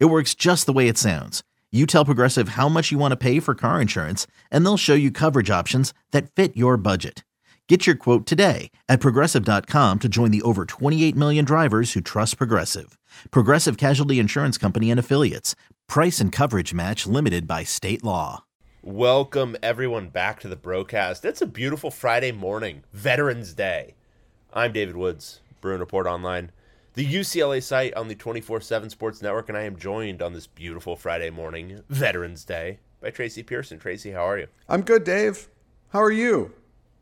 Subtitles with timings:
[0.00, 1.42] It works just the way it sounds.
[1.72, 4.94] You tell Progressive how much you want to pay for car insurance, and they'll show
[4.94, 7.24] you coverage options that fit your budget.
[7.68, 12.38] Get your quote today at progressive.com to join the over 28 million drivers who trust
[12.38, 12.96] Progressive.
[13.32, 15.56] Progressive Casualty Insurance Company and Affiliates.
[15.88, 18.44] Price and coverage match limited by state law.
[18.82, 21.24] Welcome everyone back to the broadcast.
[21.24, 23.94] It's a beautiful Friday morning, Veterans Day.
[24.52, 26.52] I'm David Woods, Bruin Report Online
[26.94, 30.46] the UCLA site on the 24 7 Sports Network, and I am joined on this
[30.46, 33.78] beautiful Friday morning, Veterans Day, by Tracy Pearson.
[33.78, 34.46] Tracy, how are you?
[34.68, 35.48] I'm good, Dave.
[35.90, 36.52] How are you?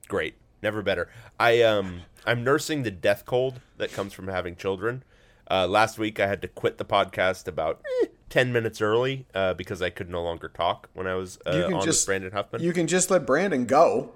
[0.08, 0.34] Great.
[0.62, 1.08] Never better.
[1.38, 5.02] I um I'm nursing the death cold that comes from having children.
[5.50, 9.54] Uh, last week I had to quit the podcast about eh, ten minutes early uh,
[9.54, 12.62] because I could no longer talk when I was uh, on just, with Brandon Huffman.
[12.62, 14.12] You can just let Brandon go.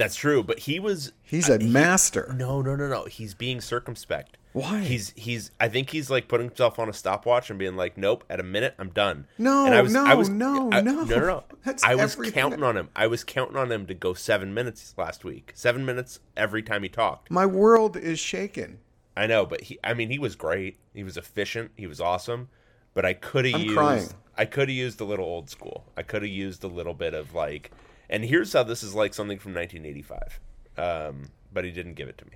[0.00, 2.34] That's true, but he was He's a master.
[2.34, 3.04] No, no, no, no.
[3.04, 4.38] He's being circumspect.
[4.54, 4.80] Why?
[4.80, 5.50] He's he's.
[5.60, 8.42] I think he's like putting himself on a stopwatch and being like, "Nope, at a
[8.42, 11.18] minute, I'm done." No, and I was, no, I was, no, I, no, no, no,
[11.18, 11.44] no.
[11.66, 12.88] That's I was counting on him.
[12.96, 15.52] I was counting on him to go seven minutes last week.
[15.54, 17.30] Seven minutes every time he talked.
[17.30, 18.78] My world is shaken.
[19.14, 19.78] I know, but he.
[19.84, 20.78] I mean, he was great.
[20.94, 21.72] He was efficient.
[21.76, 22.48] He was awesome.
[22.94, 23.76] But I could have used.
[23.76, 24.08] Crying.
[24.38, 25.84] I could have used a little old school.
[25.94, 27.70] I could have used a little bit of like.
[28.10, 30.40] And here's how this is like something from 1985.
[30.76, 32.32] Um, but he didn't give it to me.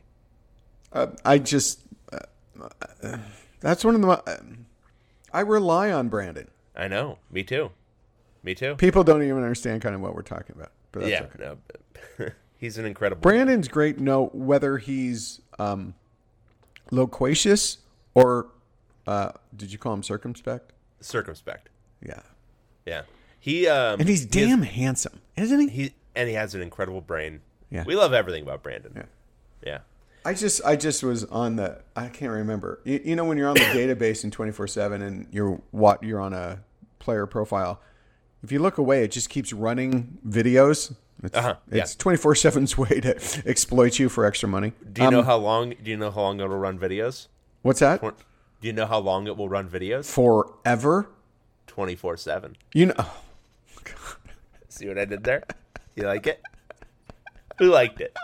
[0.92, 1.81] Uh, I just
[3.61, 4.39] that's one of the.
[5.33, 6.48] I rely on Brandon.
[6.77, 7.19] I know.
[7.31, 7.70] Me too.
[8.42, 8.75] Me too.
[8.77, 10.70] People don't even understand kind of what we're talking about.
[10.92, 11.56] But yeah, okay.
[12.19, 12.28] no,
[12.59, 13.22] he's an incredible.
[13.22, 13.98] Brandon's great.
[13.98, 15.94] No, whether he's um,
[16.91, 17.78] loquacious
[18.15, 18.48] or
[19.06, 20.72] uh, did you call him circumspect?
[21.00, 21.71] Circumspect.
[22.06, 22.21] Yeah.
[22.87, 23.03] Yeah.
[23.44, 25.69] He um, and he's damn he has, handsome, isn't he?
[25.69, 27.43] He and he has an incredible brain.
[27.71, 27.84] Yeah.
[27.87, 28.93] We love everything about Brandon.
[28.97, 29.03] Yeah.
[29.62, 29.78] Yeah.
[30.25, 32.81] I just I just was on the I can't remember.
[32.84, 36.33] You, you know when you're on the database in 24/7 and you're what you're on
[36.33, 36.60] a
[36.99, 37.83] player profile.
[38.43, 40.97] If you look away, it just keeps running videos.
[41.22, 41.56] It's, uh-huh.
[41.71, 44.72] it's 24/7's way to exploit you for extra money.
[44.91, 47.27] Do you um, know how long do you know how long it'll run videos?
[47.60, 48.00] What's that?
[48.00, 48.15] Do
[48.62, 50.06] you know how long it will run videos?
[50.06, 51.10] Forever?
[51.66, 52.54] 24/7.
[52.72, 53.21] You know oh,
[54.74, 55.44] See what I did there?
[55.94, 56.42] You like it?
[57.58, 58.16] Who liked it?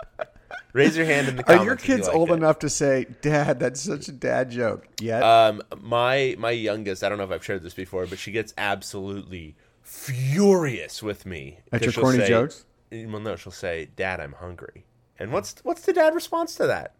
[0.73, 1.63] Raise your hand in the comments.
[1.63, 2.33] Are your kids you old it.
[2.33, 4.85] enough to say, "Dad, that's such a dad joke"?
[4.99, 8.33] Yet, um, my my youngest, I don't know if I've shared this before, but she
[8.33, 12.65] gets absolutely furious with me at your corny say, jokes.
[12.91, 14.85] Well, no, she'll say, "Dad, I'm hungry,"
[15.17, 16.95] and what's what's the dad response to that?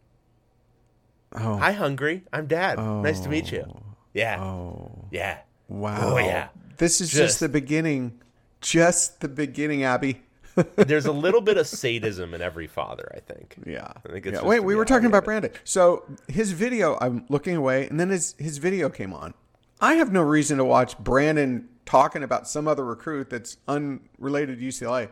[1.34, 2.24] Oh, hi, hungry.
[2.32, 2.80] I'm Dad.
[2.80, 3.02] Oh.
[3.02, 3.66] Nice to meet you.
[4.14, 4.42] Yeah.
[4.42, 5.40] Oh, yeah.
[5.68, 6.14] Wow.
[6.14, 6.50] Oh yeah.
[6.78, 8.22] This is just, just the beginning.
[8.62, 10.22] Just the beginning, Abby.
[10.76, 13.56] There's a little bit of sadism in every father, I think.
[13.66, 13.92] Yeah.
[14.06, 14.48] I think it's yeah.
[14.48, 15.52] Wait, we were talking about Brandon.
[15.64, 19.34] So his video, I'm looking away, and then his his video came on.
[19.80, 24.66] I have no reason to watch Brandon talking about some other recruit that's unrelated to
[24.66, 25.10] UCLA.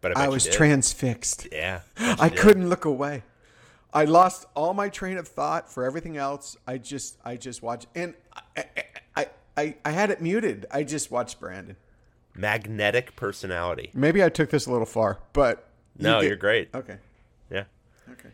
[0.00, 1.48] But I, I was transfixed.
[1.50, 1.80] Yeah.
[1.96, 2.38] I did.
[2.38, 3.22] couldn't look away.
[3.92, 6.56] I lost all my train of thought for everything else.
[6.66, 8.14] I just I just watched and
[8.56, 8.64] I
[9.16, 9.26] I,
[9.56, 10.66] I, I had it muted.
[10.70, 11.76] I just watched Brandon
[12.34, 13.90] magnetic personality.
[13.94, 15.68] Maybe I took this a little far, but
[15.98, 16.68] no, you are great.
[16.74, 16.96] Okay.
[17.50, 17.64] Yeah.
[18.10, 18.30] Okay.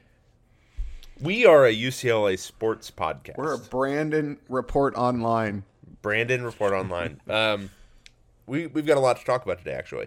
[1.21, 3.37] We are a UCLA sports podcast.
[3.37, 5.65] We're a Brandon Report Online.
[6.03, 7.21] Brandon Report Online.
[7.29, 7.71] um,
[8.47, 9.75] we we've got a lot to talk about today.
[9.75, 10.07] Actually,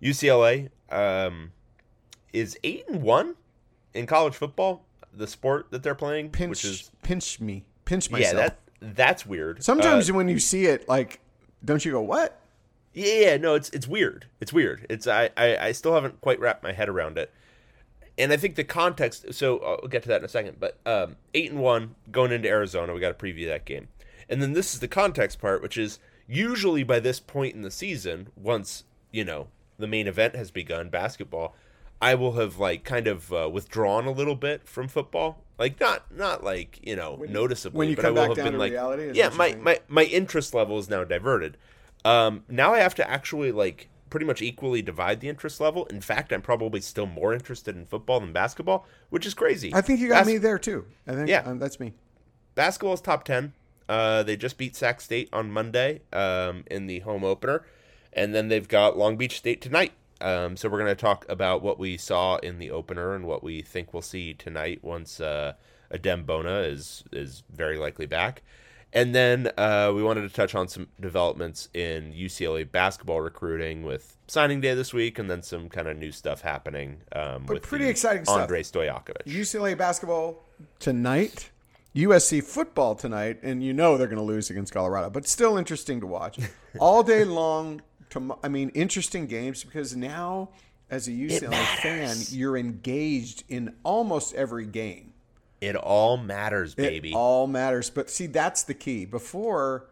[0.00, 1.52] UCLA um,
[2.32, 3.34] is eight and one
[3.94, 6.30] in college football, the sport that they're playing.
[6.30, 8.34] Pinch, which is pinch me, pinch myself.
[8.34, 8.58] Yeah, that
[8.94, 9.64] that's weird.
[9.64, 11.20] Sometimes uh, when you see it, like,
[11.64, 12.40] don't you go, "What?"
[12.94, 14.26] Yeah, no, it's it's weird.
[14.40, 14.86] It's weird.
[14.88, 17.32] It's I, I I still haven't quite wrapped my head around it.
[18.16, 19.34] And I think the context.
[19.34, 20.58] So I'll get to that in a second.
[20.60, 22.94] But um, eight and one going into Arizona.
[22.94, 23.88] We got to preview that game.
[24.28, 27.70] And then this is the context part, which is usually by this point in the
[27.70, 29.48] season, once you know
[29.78, 31.56] the main event has begun, basketball,
[32.00, 35.42] I will have like kind of uh, withdrawn a little bit from football.
[35.58, 38.28] Like not not like you know when, noticeably, when you but come I will back
[38.28, 41.56] have down been to like, reality, yeah, my, my my interest level is now diverted.
[42.04, 45.86] Um, now I have to actually like pretty much equally divide the interest level.
[45.86, 49.72] In fact, I'm probably still more interested in football than basketball, which is crazy.
[49.74, 50.86] I think you got Bas- me there too.
[51.06, 51.94] I think yeah, um, that's me.
[52.54, 53.54] Basketball is top ten.
[53.88, 57.64] Uh, they just beat Sac State on Monday um, in the home opener,
[58.12, 59.92] and then they've got Long Beach State tonight.
[60.20, 63.42] Um, so we're going to talk about what we saw in the opener and what
[63.42, 65.54] we think we'll see tonight once uh,
[65.92, 68.42] Adem Bona is is very likely back.
[68.94, 74.16] And then uh, we wanted to touch on some developments in UCLA basketball recruiting with
[74.28, 77.00] signing day this week, and then some kind of new stuff happening.
[77.12, 78.82] Um, But with pretty exciting Andre stuff.
[78.84, 79.24] Stojakovic.
[79.26, 80.44] UCLA basketball
[80.78, 81.50] tonight,
[81.96, 86.00] USC football tonight, and you know they're going to lose against Colorado, but still interesting
[86.00, 86.38] to watch
[86.78, 87.82] all day long.
[88.10, 90.50] To, I mean, interesting games because now,
[90.88, 95.13] as a UCLA fan, you're engaged in almost every game.
[95.64, 97.12] It all matters, baby.
[97.12, 97.90] It all matters.
[97.90, 99.04] But see, that's the key.
[99.04, 99.86] Before,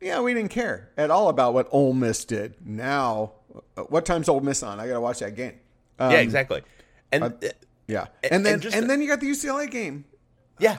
[0.00, 2.54] yeah, we didn't care at all about what Ole Miss did.
[2.64, 3.32] Now,
[3.76, 4.80] uh, what time's Ole Miss on?
[4.80, 5.54] I got to watch that game.
[5.98, 6.62] Um, yeah, exactly.
[7.12, 7.30] And uh,
[7.86, 10.04] Yeah, And- and then and and, then you got the UCLA game
[10.58, 10.78] yeah,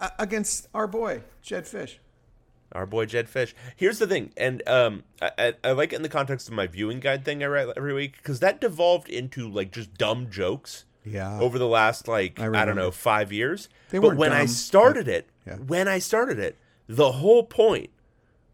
[0.00, 1.96] uh, against our boy Jedd Fisch.
[2.72, 3.52] our boy Jedd Fisch.
[3.76, 6.66] Here's the thing, and um, I, I, I like it in the context of my
[6.66, 10.84] viewing guide thing I write every week because that devolved into like just dumb jokes.
[11.06, 11.38] Yeah.
[11.40, 13.68] Over the last like I, don't know five years.
[13.90, 15.56] They but when I dumb, started it, yeah.
[15.56, 16.56] when I started it,
[16.88, 17.90] the whole point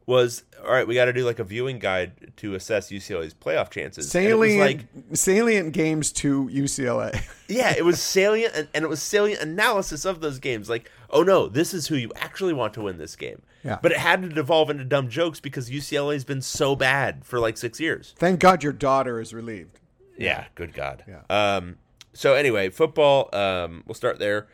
[0.06, 0.86] was all right.
[0.86, 4.14] We got to do like a viewing guide to assess UCLA's playoff chances.
[4.14, 7.20] And it was Salient, like salient games to UCLA.
[7.48, 10.70] Yeah, it was salient, and, and it was salient analysis of those games.
[10.70, 13.42] Like, oh no, this is who you actually want to win this game.
[13.62, 13.78] Yeah.
[13.82, 17.58] But it had to devolve into dumb jokes because UCLA's been so bad for like
[17.58, 18.14] six years.
[18.16, 19.80] Thank God your daughter is relieved.
[20.16, 21.04] Yeah, good God.
[21.06, 21.22] Yeah.
[21.28, 21.76] Um.
[22.12, 23.28] So anyway, football.
[23.34, 23.82] Um.
[23.86, 24.48] We'll start there.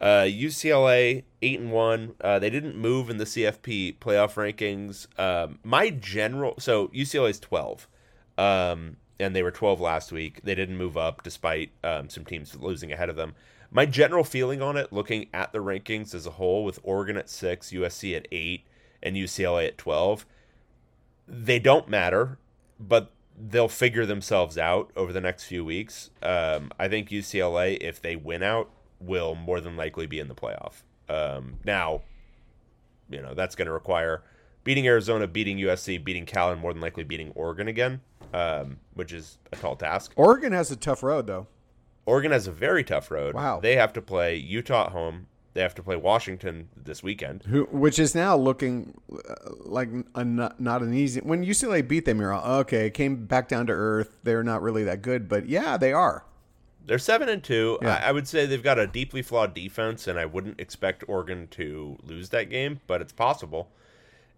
[0.00, 2.14] Uh, UCLA eight and one.
[2.20, 5.06] Uh, they didn't move in the CFP playoff rankings.
[5.18, 6.54] Um, my general.
[6.58, 7.88] So UCLA is twelve.
[8.36, 10.40] Um, and they were twelve last week.
[10.42, 13.34] They didn't move up despite um, some teams losing ahead of them.
[13.70, 17.30] My general feeling on it, looking at the rankings as a whole, with Oregon at
[17.30, 18.66] six, USC at eight,
[19.02, 20.26] and UCLA at twelve,
[21.28, 22.38] they don't matter,
[22.80, 23.12] but
[23.48, 26.10] they'll figure themselves out over the next few weeks.
[26.22, 30.34] Um, I think UCLA, if they win out, will more than likely be in the
[30.34, 30.82] playoff.
[31.08, 32.02] Um, now,
[33.10, 34.22] you know that's going to require
[34.64, 38.00] beating Arizona, beating USC, beating Cal, and more than likely beating Oregon again,
[38.32, 40.12] um, which is a tall task.
[40.16, 41.48] Oregon has a tough road though.
[42.06, 43.34] Oregon has a very tough road.
[43.34, 43.60] Wow.
[43.60, 45.26] They have to play Utah at home.
[45.54, 47.42] They have to play Washington this weekend.
[47.44, 51.20] Who, which is now looking uh, like a, not, not an easy.
[51.20, 52.86] When UCLA beat them, you're all, okay.
[52.86, 54.16] It came back down to earth.
[54.22, 56.24] They're not really that good, but yeah, they are.
[56.86, 57.78] They're seven and two.
[57.82, 57.96] Yeah.
[58.02, 61.48] I, I would say they've got a deeply flawed defense, and I wouldn't expect Oregon
[61.52, 63.70] to lose that game, but it's possible.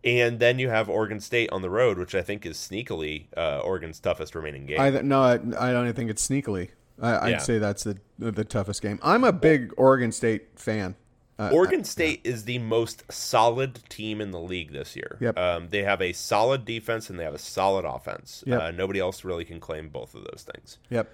[0.03, 3.61] And then you have Oregon State on the road, which I think is sneakily uh,
[3.61, 4.79] Oregon's toughest remaining game.
[4.81, 6.71] I no, I, I don't even think it's sneakily.
[7.01, 7.39] I, I'd Yeah.
[7.39, 8.99] say that's the the toughest game.
[9.03, 10.97] I'm a big Oregon State fan.
[11.39, 15.19] Uh, Oregon State is the most solid team in the league this year.
[15.21, 15.37] Yep.
[15.39, 18.45] Um, they have a solid defense and they have a solid offense.
[18.47, 18.61] Yep.
[18.61, 20.79] Uh, nobody else really can claim both of those things.
[20.91, 21.11] Yep.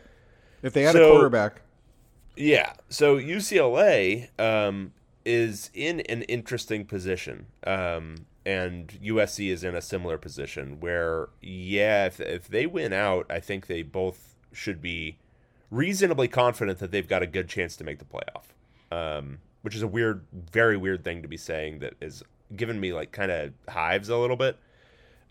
[0.63, 1.63] If they had So- a quarterback,
[2.37, 2.75] Yeah.
[2.91, 4.93] So UCLA um,
[5.25, 12.07] is in an interesting position, um, and USC is in a similar position where, yeah,
[12.07, 15.19] if, if they win out, I think they both should be
[15.71, 18.45] reasonably confident that they've got a good chance to make the playoff.
[18.91, 22.23] Um, which is a weird, very weird thing to be saying that is
[22.55, 24.59] given me like kind of hives a little bit.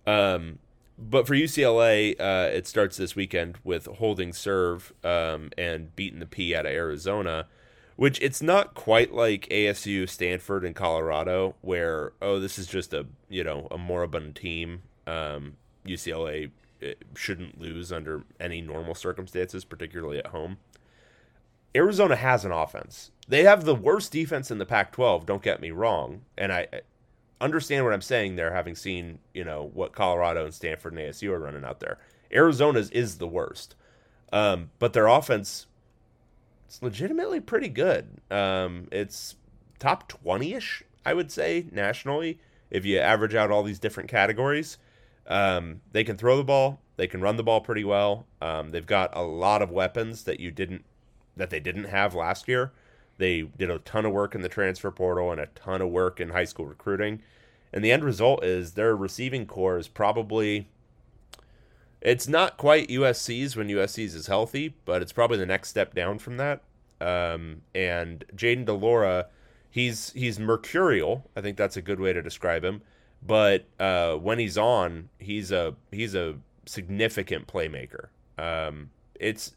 [0.06, 0.60] Um,
[0.98, 6.26] but for UCLA, uh, it starts this weekend with holding serve um, and beating the
[6.26, 7.48] P out of Arizona,
[7.96, 13.06] which it's not quite like ASU, Stanford, and Colorado, where oh this is just a
[13.30, 14.82] you know a moribund team.
[15.08, 15.56] Um,
[15.86, 20.58] UCLA eh, shouldn't lose under any normal circumstances, particularly at home.
[21.76, 23.12] Arizona has an offense.
[23.30, 25.26] They have the worst defense in the Pac-12.
[25.26, 26.68] Don't get me wrong, and I
[27.40, 31.30] understand what I'm saying there, having seen you know what Colorado and Stanford and ASU
[31.30, 32.00] are running out there.
[32.32, 33.76] Arizona's is the worst,
[34.34, 35.68] um, but their offense
[36.68, 38.20] it's legitimately pretty good.
[38.30, 39.36] Um, it's
[39.78, 44.78] top twenty ish, I would say, nationally if you average out all these different categories.
[45.28, 46.82] Um, they can throw the ball.
[46.98, 48.26] They can run the ball pretty well.
[48.42, 50.86] Um, they've got a lot of weapons that you didn't
[51.38, 52.72] that they didn't have last year.
[53.20, 56.20] They did a ton of work in the transfer portal and a ton of work
[56.20, 57.22] in high school recruiting.
[57.72, 60.68] And the end result is their receiving corps is probably
[62.02, 66.18] it's not quite USC's when USC's is healthy, but it's probably the next step down
[66.18, 66.64] from that.
[67.02, 69.28] Um, and Jayden de Laura,
[69.70, 71.30] he's he's mercurial.
[71.36, 72.82] I think that's a good way to describe him.
[73.22, 78.08] But uh, when he's on, he's a he's a significant playmaker.
[78.38, 79.56] Um, it's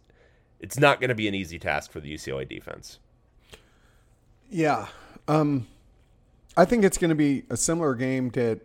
[0.58, 2.98] it's not going to be an easy task for the UCLA defense.
[4.52, 4.86] Yeah.
[5.26, 5.66] Um,
[6.56, 8.60] I think it's going to be a similar game to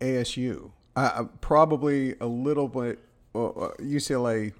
[0.00, 0.70] ASU.
[0.94, 2.98] Uh, probably a little bit
[3.34, 4.52] uh, UCLA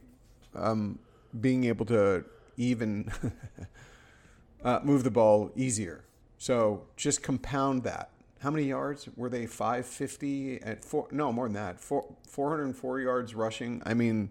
[0.55, 0.99] um,
[1.41, 2.25] being able to
[2.57, 3.13] even
[4.65, 6.05] uh, move the ball easier.
[6.39, 8.11] So just compound that.
[8.41, 9.47] How many yards were they?
[9.47, 11.09] 550 at four?
[11.11, 11.81] No, more than that.
[11.81, 13.83] Four, 404 yards rushing.
[13.85, 14.31] I mean,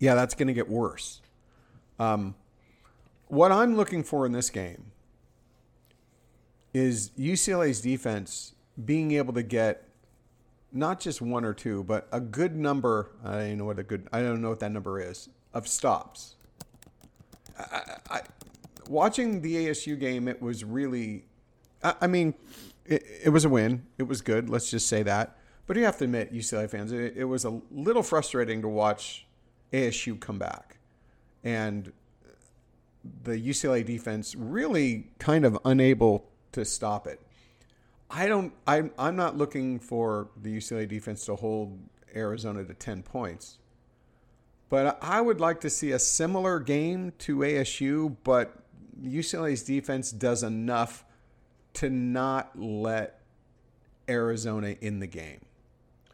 [0.00, 1.20] yeah, that's going to get worse.
[1.98, 2.34] Um,
[3.32, 4.92] what I'm looking for in this game
[6.74, 8.52] is UCLA's defense
[8.84, 9.88] being able to get
[10.70, 13.12] not just one or two, but a good number.
[13.24, 14.06] I don't know what a good.
[14.12, 16.34] I don't know what that number is of stops.
[17.58, 18.20] I, I,
[18.86, 21.24] watching the ASU game, it was really.
[21.82, 22.34] I, I mean,
[22.84, 23.86] it, it, was a win.
[23.96, 24.50] It was good.
[24.50, 25.38] Let's just say that.
[25.66, 29.26] But you have to admit, UCLA fans, it, it was a little frustrating to watch
[29.72, 30.76] ASU come back,
[31.42, 31.92] and
[33.24, 37.20] the UCLA defense really kind of unable to stop it.
[38.10, 38.52] I don't.
[38.66, 38.90] I'm.
[38.98, 41.78] I'm not looking for the UCLA defense to hold
[42.14, 43.58] Arizona to ten points,
[44.68, 48.16] but I would like to see a similar game to ASU.
[48.22, 48.54] But
[49.02, 51.06] UCLA's defense does enough
[51.74, 53.20] to not let
[54.10, 55.40] Arizona in the game,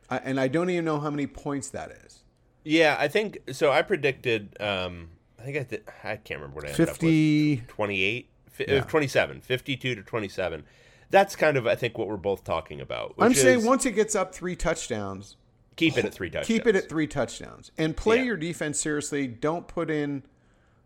[0.09, 2.23] I, and I don't even know how many points that is.
[2.63, 3.73] Yeah, I think so.
[3.73, 4.57] I predicted.
[4.61, 5.85] Um, I think I did.
[6.05, 7.69] I can't remember what I ended 50, up with.
[7.69, 8.31] 28,
[8.67, 8.81] yeah.
[8.81, 10.65] 27, 52 to 27
[11.11, 13.15] that's kind of I think what we're both talking about.
[13.19, 15.37] I'm saying once it gets up three touchdowns,
[15.77, 16.47] keep it at three touchdowns.
[16.47, 18.25] Keep it at three touchdowns and play yeah.
[18.25, 19.27] your defense seriously.
[19.27, 20.23] Don't put in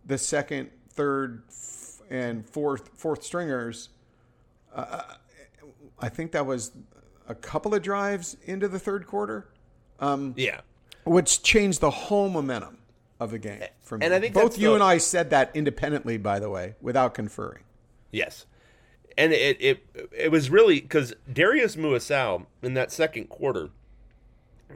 [0.05, 1.43] the second, third,
[2.11, 3.89] and fourth fourth stringers.
[4.75, 5.03] Uh,
[5.99, 6.73] I think that was
[7.29, 9.49] a couple of drives into the third quarter.
[9.99, 10.61] Um, yeah,
[11.05, 12.79] which changed the whole momentum
[13.25, 13.63] of the game.
[13.81, 16.75] From and I think both you the, and I said that independently, by the way,
[16.81, 17.63] without conferring.
[18.11, 18.47] Yes,
[19.17, 23.71] and it it it was really because Darius Muasau in that second quarter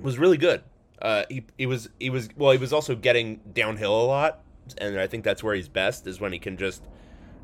[0.01, 0.63] was really good.
[1.01, 4.43] Uh, he he was he was well he was also getting downhill a lot,
[4.79, 6.83] and I think that's where he's best is when he can just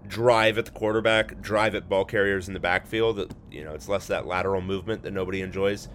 [0.08, 3.34] drive at the quarterback, drive at ball carriers in the backfield.
[3.50, 5.88] You know, it's less that lateral movement that nobody enjoys.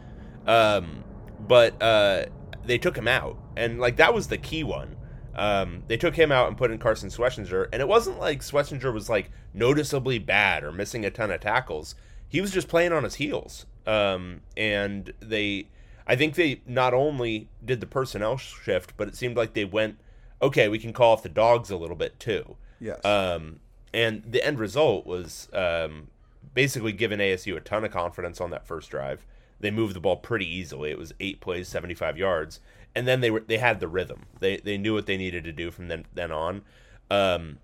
[0.46, 1.04] Um,
[1.40, 2.26] but uh,
[2.66, 4.96] they took him out, and like that was the key one.
[5.38, 8.92] Um, they took him out and put in Carson Schwesinger, and it wasn't like Schwesinger
[8.92, 11.96] was like noticeably bad or missing a ton of tackles.
[12.28, 13.66] He was just playing on his heels.
[13.86, 15.68] Um, and they,
[16.06, 19.98] I think they not only did the personnel shift, but it seemed like they went,
[20.42, 22.58] okay, we can call off the dogs a little bit too.
[22.80, 23.04] Yes.
[23.06, 23.60] Um,
[23.94, 26.08] and the end result was um,
[26.54, 29.26] basically giving ASU a ton of confidence on that first drive.
[29.60, 30.92] They moved the ball pretty easily.
[30.92, 32.60] It was eight plays, 75 yards
[32.98, 34.26] and then they were they had the rhythm.
[34.40, 36.64] They they knew what they needed to do from then then on.
[37.12, 37.60] Um,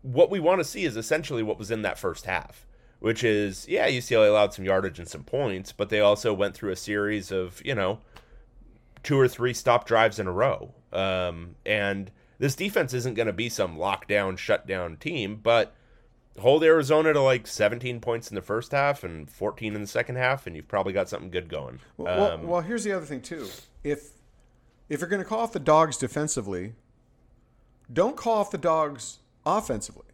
[0.00, 2.66] what we want to see is essentially what was in that first half,
[2.98, 6.72] which is yeah, UCLA allowed some yardage and some points, but they also went through
[6.72, 7.98] a series of you know
[9.02, 10.72] two or three stop drives in a row.
[10.90, 15.74] Um, and this defense isn't going to be some lockdown, shutdown team, but
[16.38, 20.16] hold Arizona to like 17 points in the first half and 14 in the second
[20.16, 21.80] half, and you've probably got something good going.
[21.96, 23.48] Well, um, well, well here's the other thing too.
[23.84, 24.10] If
[24.88, 26.74] if you're going to call off the dogs defensively,
[27.92, 30.04] don't call off the dogs offensively.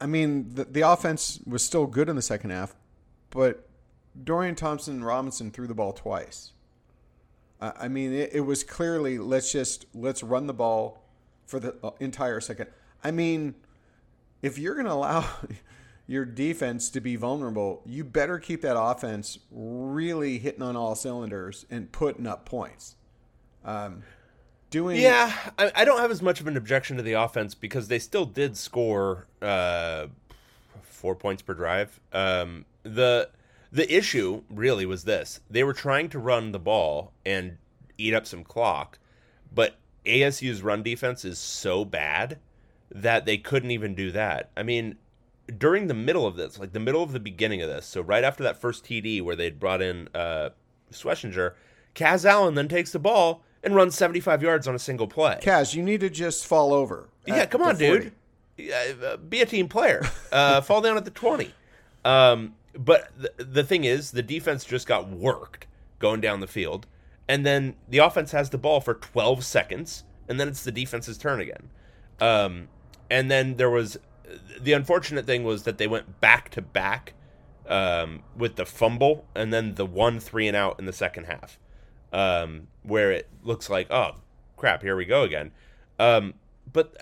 [0.00, 2.74] I mean, the, the offense was still good in the second half,
[3.30, 3.68] but
[4.22, 6.52] Dorian Thompson and Robinson threw the ball twice.
[7.60, 11.04] I mean, it, it, was clearly let's just let's run the ball
[11.46, 12.70] for the uh, entire second.
[13.04, 13.54] I mean,
[14.42, 15.26] if you're going to allow
[16.06, 21.66] your defense to be vulnerable, you better keep that offense really hitting on all cylinders
[21.70, 22.96] and putting up points.
[23.64, 24.02] Um,
[24.70, 27.88] doing yeah, I, I, don't have as much of an objection to the offense because
[27.88, 30.06] they still did score uh,
[30.82, 32.00] four points per drive.
[32.12, 33.28] Um, the
[33.70, 37.58] the issue really was this: they were trying to run the ball and
[37.98, 38.98] eat up some clock,
[39.54, 42.38] but ASU's run defense is so bad
[42.90, 44.50] that they couldn't even do that.
[44.56, 44.96] I mean,
[45.56, 48.24] during the middle of this, like the middle of the beginning of this, so right
[48.24, 50.50] after that first TD where they'd brought in uh,
[50.92, 51.54] Schwesinger,
[51.94, 55.38] Kaz Allen then takes the ball and runs 75 yards on a single play.
[55.42, 57.08] Kaz, you need to just fall over.
[57.26, 58.12] Yeah, come on, dude.
[58.58, 60.02] Uh, be a team player.
[60.32, 61.52] Uh, fall down at the 20.
[62.04, 65.66] Um, but the, the thing is, the defense just got worked
[65.98, 66.86] going down the field.
[67.28, 70.04] And then the offense has the ball for 12 seconds.
[70.28, 71.68] And then it's the defense's turn again.
[72.20, 72.68] Um,
[73.10, 73.98] and then there was
[74.60, 77.14] the unfortunate thing was that they went back to back
[77.68, 81.58] um, with the fumble and then the one three and out in the second half
[82.12, 84.16] um, where it looks like, oh
[84.56, 85.50] crap, here we go again.
[85.98, 86.34] Um,
[86.72, 86.94] but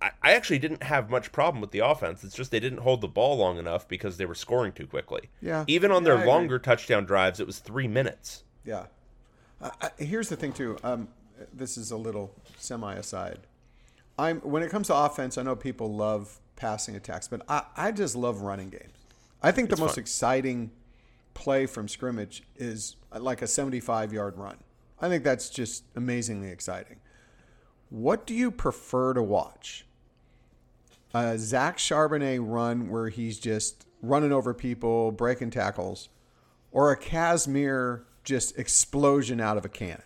[0.00, 2.22] I, I actually didn't have much problem with the offense.
[2.22, 5.30] It's just they didn't hold the ball long enough because they were scoring too quickly.
[5.42, 5.64] Yeah.
[5.66, 6.28] Even on Yeah, I their agree.
[6.28, 8.44] longer touchdown drives, it was three minutes.
[8.64, 8.86] Yeah.
[9.60, 10.76] Uh, here's the thing too.
[10.84, 11.08] Um,
[11.52, 13.40] this is a little semi aside.
[14.18, 17.92] I'm when it comes to offense, I know people love passing attacks, but I, I
[17.92, 18.92] just love running games.
[19.42, 20.02] I think the most fun.
[20.02, 20.70] exciting
[21.34, 24.56] play from scrimmage is like a 75 yard run.
[25.00, 26.96] I think that's just amazingly exciting.
[27.90, 29.86] What do you prefer to watch?
[31.14, 36.08] A Zach Charbonnet run where he's just running over people, breaking tackles,
[36.70, 40.02] or a Kazmeir just explosion out of a cannon?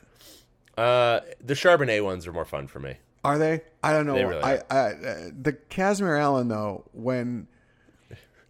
[0.76, 2.97] Uh, the Charbonnet ones are more fun for me.
[3.25, 3.61] Are they?
[3.83, 4.14] I don't know.
[4.14, 4.55] Really I.
[4.71, 7.47] I, uh, the Kazmeir Allen though, when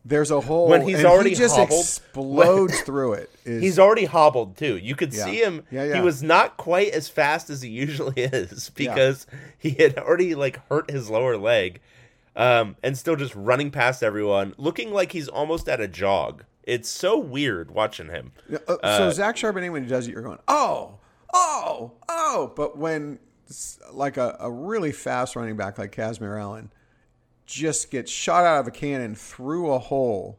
[0.05, 3.31] there's a hole, When he's already he just hobbled- explodes through it.
[3.45, 4.77] Is, He's already hobbled too.
[4.77, 5.25] You could Yeah.
[5.27, 5.65] see him.
[5.71, 5.95] Yeah, yeah.
[5.97, 9.27] He was not quite as fast as he usually is because
[9.59, 11.81] he had already like hurt his lower leg,
[12.35, 16.45] um, and still just running past everyone, looking like he's almost at a jog.
[16.65, 18.33] It's so weird watching him.
[18.69, 20.95] Uh, so Zach Charbonnet, when he does it, you're going, oh,
[21.35, 22.53] oh, oh.
[22.57, 23.19] But when
[23.93, 26.71] like a, a really fast running back like Kazmeir Allen
[27.47, 30.39] just gets shot out of a cannon through a hole,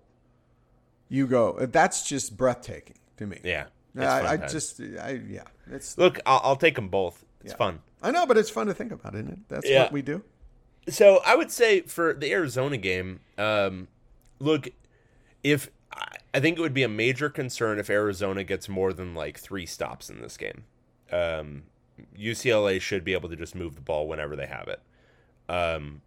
[1.10, 3.40] you go, that's just breathtaking to me.
[3.44, 3.66] Yeah,
[3.98, 5.98] I, I just, I yeah, it's.
[5.98, 6.20] look.
[6.26, 7.24] I'll, I'll take them both.
[7.44, 7.58] It's Yeah.
[7.58, 7.80] fun.
[8.02, 9.40] I know, but it's fun to think about, isn't it?
[9.48, 9.84] That's Yeah.
[9.84, 10.24] what we do.
[10.90, 13.88] So I would say for the Arizona game, um,
[14.40, 14.68] look,
[15.44, 19.14] if I- I think it would be a major concern if Arizona gets more than
[19.14, 20.64] like three stops in this game.
[21.12, 21.64] Um,
[22.18, 24.82] UCLA should be able to just move the ball whenever they have it.
[25.50, 26.02] Um,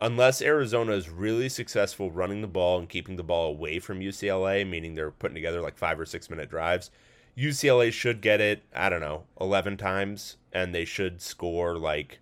[0.00, 4.68] unless Arizona is really successful running the ball and keeping the ball away from UCLA,
[4.68, 6.90] meaning they're putting together like five or six minute drives,
[7.36, 12.18] UCLA should get it, I don't know, 11 times, and they should score like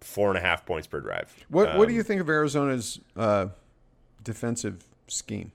[0.00, 1.34] four and a half points per drive.
[1.48, 3.48] What What do Um, you think of Arizona's uh,
[4.22, 5.50] defensive scheme?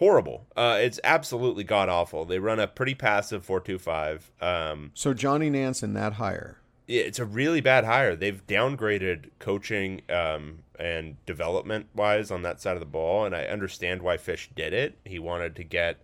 [0.00, 0.46] Horrible.
[0.56, 2.24] Uh, it's absolutely god awful.
[2.24, 4.32] They run a pretty passive four two five.
[4.40, 6.58] Um, So Johnny Nansen that hire.
[6.88, 8.16] yeah, it's a really bad hire.
[8.16, 13.44] They've downgraded coaching um, and development wise on that side of the ball, and I
[13.44, 14.96] understand why Fisch did it.
[15.04, 15.98] He wanted to get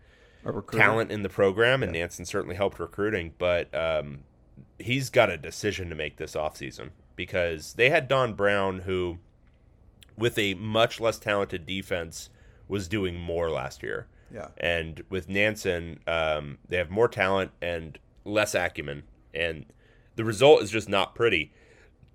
[0.78, 4.20] talent in the program, and Nansen certainly helped recruiting, but um,
[4.78, 9.16] he's got a decision to make this offseason because they had Don Brown, who,
[10.18, 12.28] with a much less talented defense,
[12.68, 14.06] was doing more last year.
[14.32, 14.48] Yeah.
[14.58, 19.66] And with Nansen, um, they have more talent and less acumen, and
[20.16, 21.52] the result is just not pretty.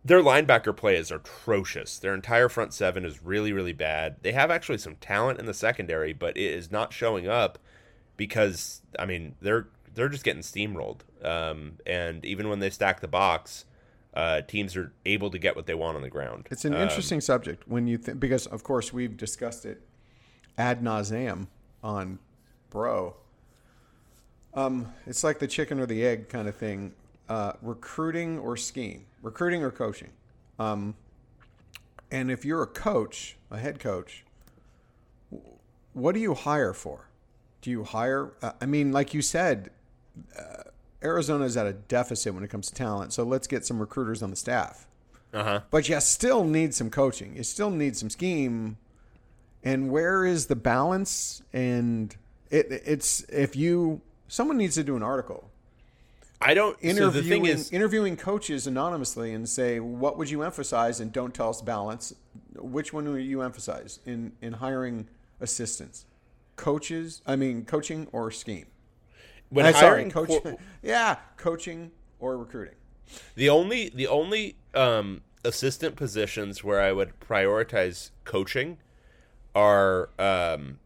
[0.04, 2.00] Their linebacker play is atrocious.
[2.00, 4.16] Their entire front seven is really, really bad.
[4.24, 7.60] They have actually some talent in the secondary, but it is not showing up
[8.18, 11.02] because I mean they're they're just getting steamrolled.
[11.24, 13.66] Um, and even when they stack the box,
[14.16, 16.48] uh, teams are able to get what they want on the ground.
[16.50, 19.82] It's an Um, interesting subject when you think because of course we've discussed it
[20.62, 21.48] ad nauseum
[21.84, 22.20] on
[22.70, 23.16] Bro.
[24.54, 26.94] Um, it's like the chicken or the egg kind of thing.
[27.28, 30.10] Uh, recruiting or scheme, recruiting or coaching.
[30.60, 30.96] Um,
[32.12, 34.24] and if you're a coach, a head coach,
[35.94, 37.08] what do you hire for?
[37.62, 38.34] Do you hire?
[38.42, 39.72] Uh, I mean, like you said,
[40.38, 40.64] uh,
[41.02, 43.14] is at a deficit when it comes to talent.
[43.14, 44.88] So let's get some recruiters on the staff
[45.34, 45.62] uh-huh.
[45.70, 47.36] but you still need some coaching.
[47.36, 48.78] You still need some scheme.
[49.64, 51.42] And where is the balance?
[51.54, 52.16] And
[52.50, 55.52] it, it's if you someone needs to do an article
[56.42, 56.76] I don't.
[56.82, 61.12] So the interviewing thing is, interviewing coaches anonymously and say what would you emphasize and
[61.12, 62.14] don't tell us balance.
[62.56, 65.08] Which one will you emphasize in in hiring
[65.40, 66.06] assistants,
[66.56, 67.22] coaches?
[67.28, 68.66] I mean coaching or scheme.
[69.50, 70.32] when Uh, sorry, hiring coach.
[70.82, 72.76] yeah, coaching or recruiting.
[73.36, 78.80] The only the only um, assistant positions where I would prioritize coaching
[79.56, 80.80] are um,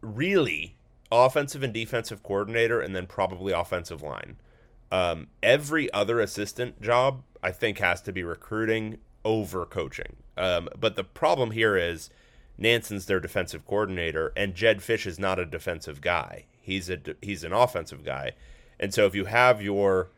[0.00, 0.74] really
[1.10, 4.36] offensive and defensive coordinator, and then probably offensive line.
[4.90, 10.16] Um, every other assistant job, I think, has to be recruiting over coaching.
[10.36, 12.10] Um, but the problem here is
[12.56, 16.44] Nansen's their defensive coordinator, and Jedd Fisch is not a defensive guy.
[16.60, 18.32] He's a he's an offensive guy,
[18.78, 20.10] and so if you have your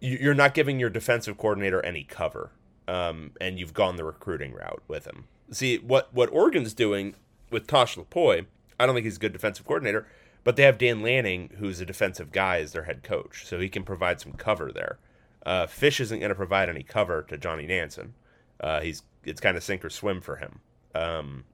[0.00, 2.50] you- you're not giving your defensive coordinator any cover,
[2.86, 5.24] um, and you've gone the recruiting route with him.
[5.50, 7.14] See what what Oregon's doing
[7.50, 8.46] with Tosh Lupoi.
[8.78, 10.06] I don't think he's a good defensive coordinator,
[10.44, 13.68] but they have Dan Lanning, who's a defensive guy, as their head coach, so he
[13.68, 14.98] can provide some cover there.
[15.44, 18.14] Uh, Fisch isn't going to provide any cover to Johnny Nansen.
[18.60, 20.60] Uh, he's it's kind of sink or swim for him,
[20.94, 21.44] um,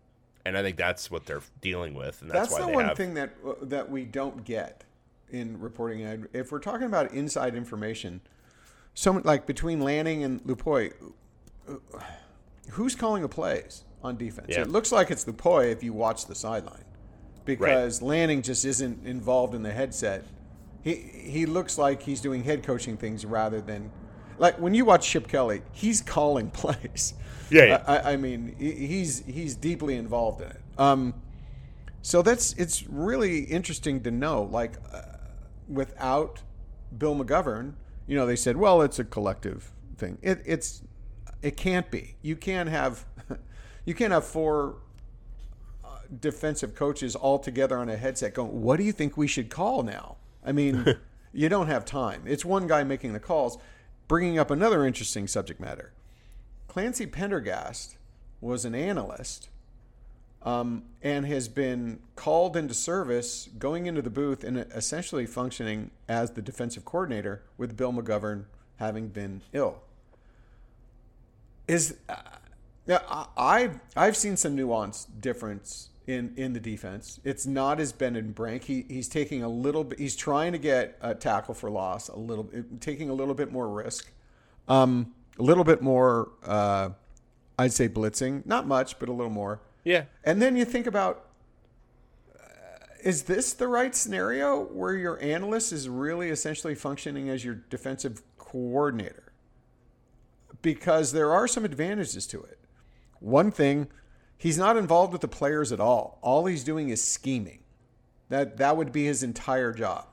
[0.44, 2.96] and I think that's what they're dealing with, and that's, That's, why the one have.
[2.96, 3.30] thing that
[3.62, 4.84] that we don't get
[5.30, 6.26] in reporting.
[6.32, 8.20] If we're talking about inside information,
[8.94, 10.92] so like between Lanning and Lupoi,
[12.70, 14.48] who's calling the plays on defense?
[14.50, 14.62] Yeah.
[14.62, 16.84] It looks like it's Lupoi if you watch the sideline,
[17.44, 20.24] because Lanning just isn't involved in the headset.
[20.82, 23.90] He he looks like he's doing head coaching things rather than
[24.38, 27.14] like when you watch Chip Kelly, he's calling plays.
[27.50, 27.82] Yeah, yeah.
[27.86, 30.60] I, I mean, he's he's deeply involved in it.
[30.78, 31.14] Um,
[32.02, 34.42] so that's it's really interesting to know.
[34.42, 35.02] Like, uh,
[35.68, 36.42] without
[36.96, 37.74] Bill McGovern,
[38.06, 40.18] you know, they said, well, it's a collective thing.
[40.22, 40.82] It, it's
[41.44, 42.16] it can't be.
[42.22, 43.04] You can't have
[43.84, 44.76] you can't have four
[45.84, 49.50] uh, defensive coaches all together on a headset going, "What do you think we should
[49.50, 50.96] call now?" I mean,
[51.32, 52.22] you don't have time.
[52.26, 53.58] It's one guy making the calls.
[54.08, 55.92] Bringing up another interesting subject matter.
[56.68, 57.96] Clancy Pendergast
[58.40, 59.48] was an analyst
[60.42, 66.32] um, and has been called into service, going into the booth, and essentially functioning as
[66.32, 68.44] the defensive coordinator with Bill McGovern
[68.76, 69.80] having been ill.
[71.66, 72.16] Is uh,
[72.86, 77.20] yeah, I, I've I've seen some nuance difference in in the defense.
[77.24, 78.64] It's not as Ben and Brank.
[78.64, 79.98] He he's taking a little bit.
[79.98, 82.50] He's trying to get a tackle for loss, a little,
[82.80, 84.10] taking a little bit more risk,
[84.68, 86.30] um, a little bit more.
[86.44, 86.90] Uh,
[87.58, 89.60] I'd say blitzing, not much, but a little more.
[89.84, 90.04] Yeah.
[90.24, 91.26] And then you think about
[92.34, 92.42] uh,
[93.02, 98.22] is this the right scenario where your analyst is really essentially functioning as your defensive
[98.36, 99.23] coordinator?
[100.64, 102.58] Because there are some advantages to it.
[103.20, 103.88] One thing,
[104.38, 106.18] he's not involved with the players at all.
[106.22, 107.60] All he's doing is scheming.
[108.30, 110.06] That that would be his entire job.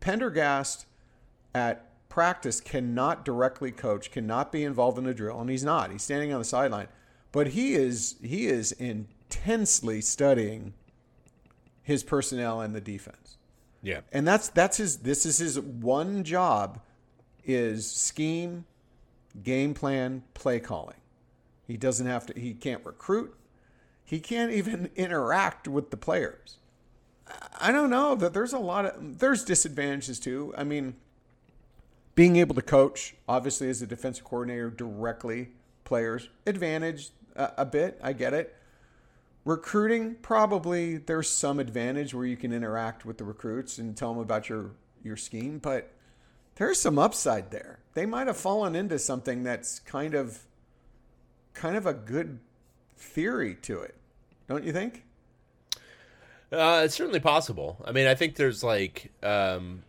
[0.00, 0.86] Pendergast
[1.54, 5.90] at practice cannot directly coach, cannot be involved in a drill, and he's not.
[5.90, 6.88] He's standing on the sideline,
[7.32, 10.72] but he is he is intensely studying
[11.82, 13.36] his personnel and the defense.
[13.82, 14.00] Yeah.
[14.10, 16.80] And that's that's his this is his one job
[17.44, 18.64] is scheme,
[19.42, 20.96] game plan, play calling.
[21.66, 23.34] He doesn't have to he can't recruit.
[24.04, 26.58] He can't even interact with the players.
[27.58, 30.54] I don't know that there's a lot of there's disadvantages too.
[30.56, 30.94] I mean,
[32.14, 35.48] being able to coach, obviously, as a defensive coordinator, directly
[35.84, 37.98] players, advantage a, a bit.
[38.02, 38.54] I get it.
[39.44, 44.22] Recruiting, probably there's some advantage where you can interact with the recruits and tell them
[44.22, 44.70] about your
[45.02, 45.92] your scheme, but
[46.56, 47.78] there's some upside there.
[47.94, 50.44] They might have fallen into something that's kind of
[51.54, 52.38] kind of a good
[52.96, 53.94] theory to it,
[54.46, 55.04] don't you think?
[56.52, 57.82] Uh, it's certainly possible.
[57.84, 59.82] I mean, I think there's like um,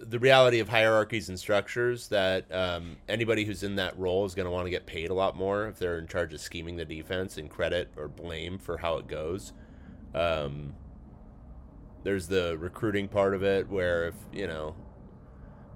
[0.00, 4.46] the reality of hierarchies and structures that um, anybody who's in that role is going
[4.46, 6.84] to want to get paid a lot more if they're in charge of scheming the
[6.84, 9.52] defense and credit or blame for how it goes.
[10.14, 10.74] Um,
[12.02, 14.74] there's the recruiting part of it where if you know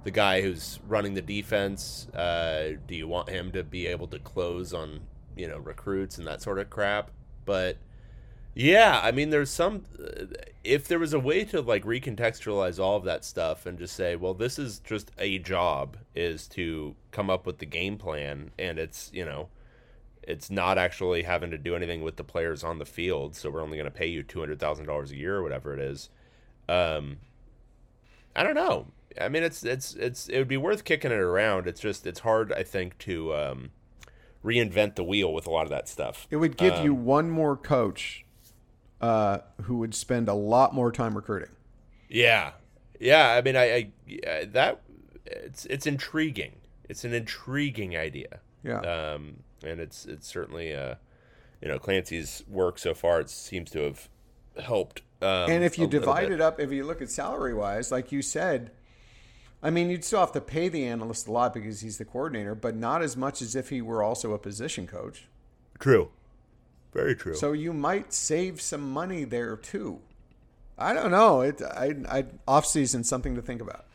[0.04, 4.18] the guy who's running the defense, uh, do you want him to be able to
[4.18, 5.00] close on
[5.36, 7.10] you know recruits and that sort of crap?
[7.44, 7.78] But
[8.54, 9.84] yeah, I mean, there's some.
[10.62, 14.14] If there was a way to like recontextualize all of that stuff and just say,
[14.14, 18.78] well, this is just a job, is to come up with the game plan, and
[18.78, 19.48] it's you know,
[20.22, 23.62] it's not actually having to do anything with the players on the field, so we're
[23.62, 26.10] only going to pay you two hundred thousand dollars a year or whatever it is.
[26.68, 27.18] Um,
[28.36, 28.86] I don't know.
[29.20, 31.66] I mean, it's it's it's it would be worth kicking it around.
[31.66, 33.70] It's just it's hard, I think, to um,
[34.44, 36.26] reinvent the wheel with a lot of that stuff.
[36.30, 38.24] It would give you one more coach
[39.00, 41.50] uh, who would spend a lot more time recruiting.
[42.08, 42.52] Yeah,
[43.00, 43.30] yeah.
[43.30, 43.90] I mean, I,
[44.26, 44.82] I that
[45.26, 46.56] it's it's intriguing.
[46.88, 48.40] It's an intriguing idea.
[48.62, 48.80] Yeah.
[48.80, 50.96] Um, and it's it's certainly uh,
[51.64, 54.08] you know, Clancy's work so far it seems to have
[54.62, 55.00] helped.
[55.22, 58.20] Um, and if you divide it up, if you look at salary wise, like you
[58.20, 58.70] said,
[59.64, 62.54] I mean, you'd still have to pay the analyst a lot because he's the coordinator,
[62.54, 65.24] but not as much as if he were also a position coach.
[65.80, 66.10] true,
[66.92, 67.34] very true.
[67.34, 70.00] So you might save some money there too.
[70.76, 71.40] I don't know.
[71.40, 73.86] It I I off season something to think about.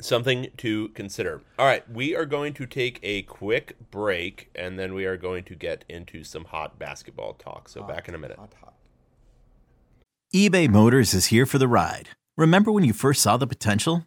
[0.00, 1.42] something to consider.
[1.58, 5.44] All right, we are going to take a quick break, and then we are going
[5.44, 7.68] to get into some hot basketball talk.
[7.68, 8.38] So back in a minute.
[8.38, 8.74] Hot, hot.
[10.34, 12.08] eBay Motors is here for the ride.
[12.36, 14.06] Remember when you first saw the potential?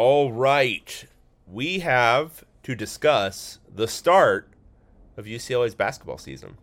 [0.00, 1.06] All right.
[1.44, 4.48] We have to discuss the start
[5.16, 6.56] of UCLA's basketball season.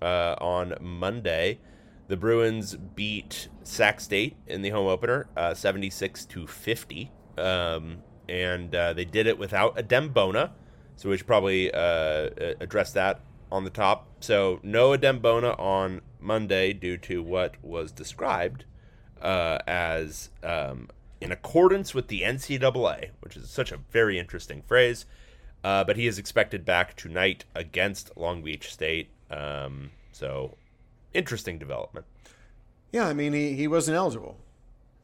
[0.00, 1.58] Uh, on Monday,
[2.06, 7.10] the Bruins beat Sac State in the home opener, uh, 76 to 50.
[7.36, 7.96] Um,
[8.28, 10.52] and uh, they did it without Adem Bona.
[10.94, 14.06] So we should probably uh, address that on the top.
[14.20, 18.66] So no Adem Bona on Monday due to what was described
[19.20, 25.06] uh, as um, in accordance with the NCAA, which is such a very interesting phrase.
[25.64, 29.08] Uh, but he is expected back tonight against Long Beach State.
[29.30, 30.56] Um, so,
[31.12, 32.06] interesting development.
[32.92, 34.36] Yeah, I mean, he, he wasn't eligible.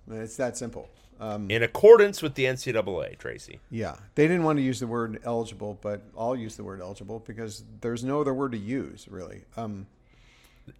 [0.08, 0.88] It's that simple.
[1.20, 3.60] Um, in accordance with the NCAA, Tracy.
[3.70, 7.20] Yeah, they didn't want to use the word eligible, but I'll use the word eligible
[7.20, 9.42] because there's no other word to use, really.
[9.56, 9.86] Um,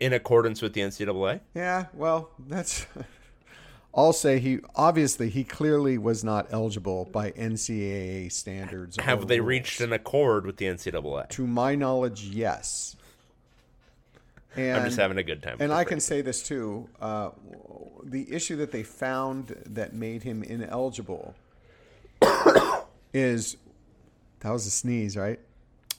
[0.00, 1.40] in accordance with the NCAA?
[1.54, 2.86] Yeah, well, that's
[3.96, 8.96] I'll say he obviously he clearly was not eligible by NCAA standards.
[8.98, 9.48] Have they rules.
[9.48, 11.28] reached an accord with the NCAA?
[11.30, 12.96] To my knowledge, yes.
[14.56, 15.56] And, I'm just having a good time.
[15.60, 17.30] And I can say this too: uh,
[18.02, 21.34] the issue that they found that made him ineligible
[23.12, 23.56] is
[24.40, 25.40] that was a sneeze, right?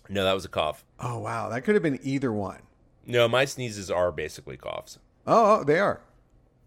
[0.10, 0.84] No, that was a cough.
[0.99, 2.60] Oh wow, that could have been either one.
[3.05, 4.99] No, my sneezes are basically coughs.
[5.27, 6.01] Oh, oh they are.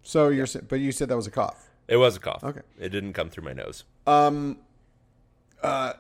[0.09, 0.63] So you're, yeah.
[0.67, 1.69] but you said that was a cough.
[1.87, 2.43] It was a cough.
[2.43, 2.63] Okay.
[2.81, 3.85] It didn't come through my nose.
[4.07, 4.57] Um,
[5.63, 5.93] uh,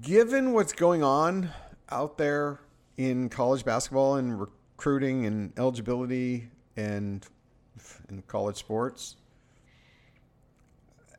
[0.00, 1.50] given what's going on
[1.88, 2.60] out there
[2.96, 7.26] in college basketball and recruiting and eligibility and
[8.08, 9.16] in college sports,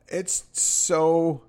[0.07, 1.41] it's so.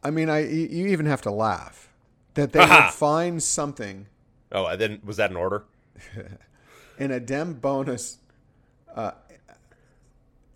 [0.00, 1.92] I mean, I you even have to laugh
[2.34, 4.06] that they would find something.
[4.52, 5.04] Oh, I didn't.
[5.04, 5.64] Was that an order?
[7.00, 8.18] in Adem Bona's
[8.94, 9.10] uh,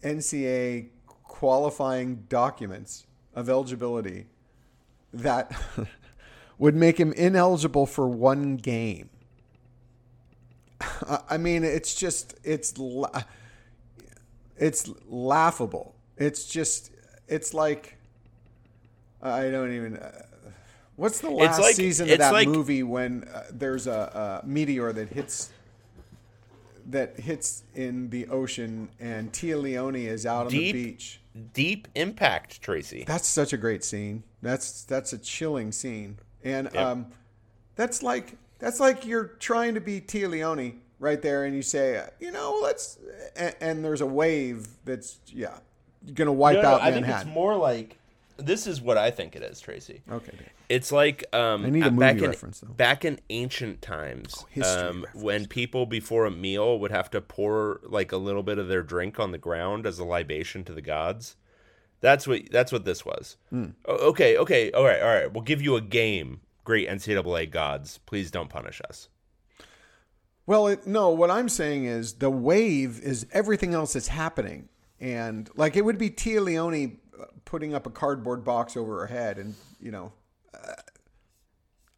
[0.03, 0.89] NCAA
[1.25, 4.27] qualifying documents of eligibility
[5.13, 5.53] that
[6.59, 9.11] would make him ineligible for one game.
[11.29, 12.75] I mean, it's just it's
[14.57, 15.95] it's laughable.
[16.17, 16.91] It's just
[17.29, 17.97] it's like
[19.23, 19.97] I don't even.
[19.97, 20.23] Uh,
[20.97, 24.93] what's the last like, season of that like, movie when uh, there's a, a meteor
[24.93, 25.51] that hits
[26.87, 31.21] that hits in the ocean, and Téa Leoni is out on deep, the beach.
[31.53, 33.05] Deep impact, Tracy.
[33.07, 34.23] That's such a great scene.
[34.43, 36.77] That's that's a chilling scene, and yep.
[36.77, 37.07] um,
[37.77, 42.05] that's like that's like you're trying to be Téa Leoni right there, and you say,
[42.21, 42.99] you know, let's,
[43.37, 45.59] and, and there's a wave that's yeah,
[46.14, 47.05] gonna wipe no, no, out Manhattan.
[47.05, 47.99] I think it's more like
[48.40, 50.03] this is what I think it is, Tracy.
[50.11, 50.33] Okay.
[50.68, 52.74] It's like um, I need a movie back reference in, though.
[52.74, 57.81] Back in ancient times, oh, um, when people before a meal would have to pour
[57.85, 60.83] like a little bit of their drink on the ground as a libation to the
[60.83, 61.37] gods.
[62.00, 63.37] That's what that's what this was.
[63.53, 63.74] Mm.
[63.87, 65.33] okay, okay, all right, all right.
[65.33, 66.40] We'll give you a game.
[66.64, 69.09] Great NCAA gods, please don't punish us.
[70.46, 71.11] Well, it, no.
[71.11, 75.98] What I'm saying is the wave is everything else that's happening, and like it would
[75.98, 77.10] be Téa Leoni uh,
[77.45, 80.13] putting up a cardboard box over her head, and you know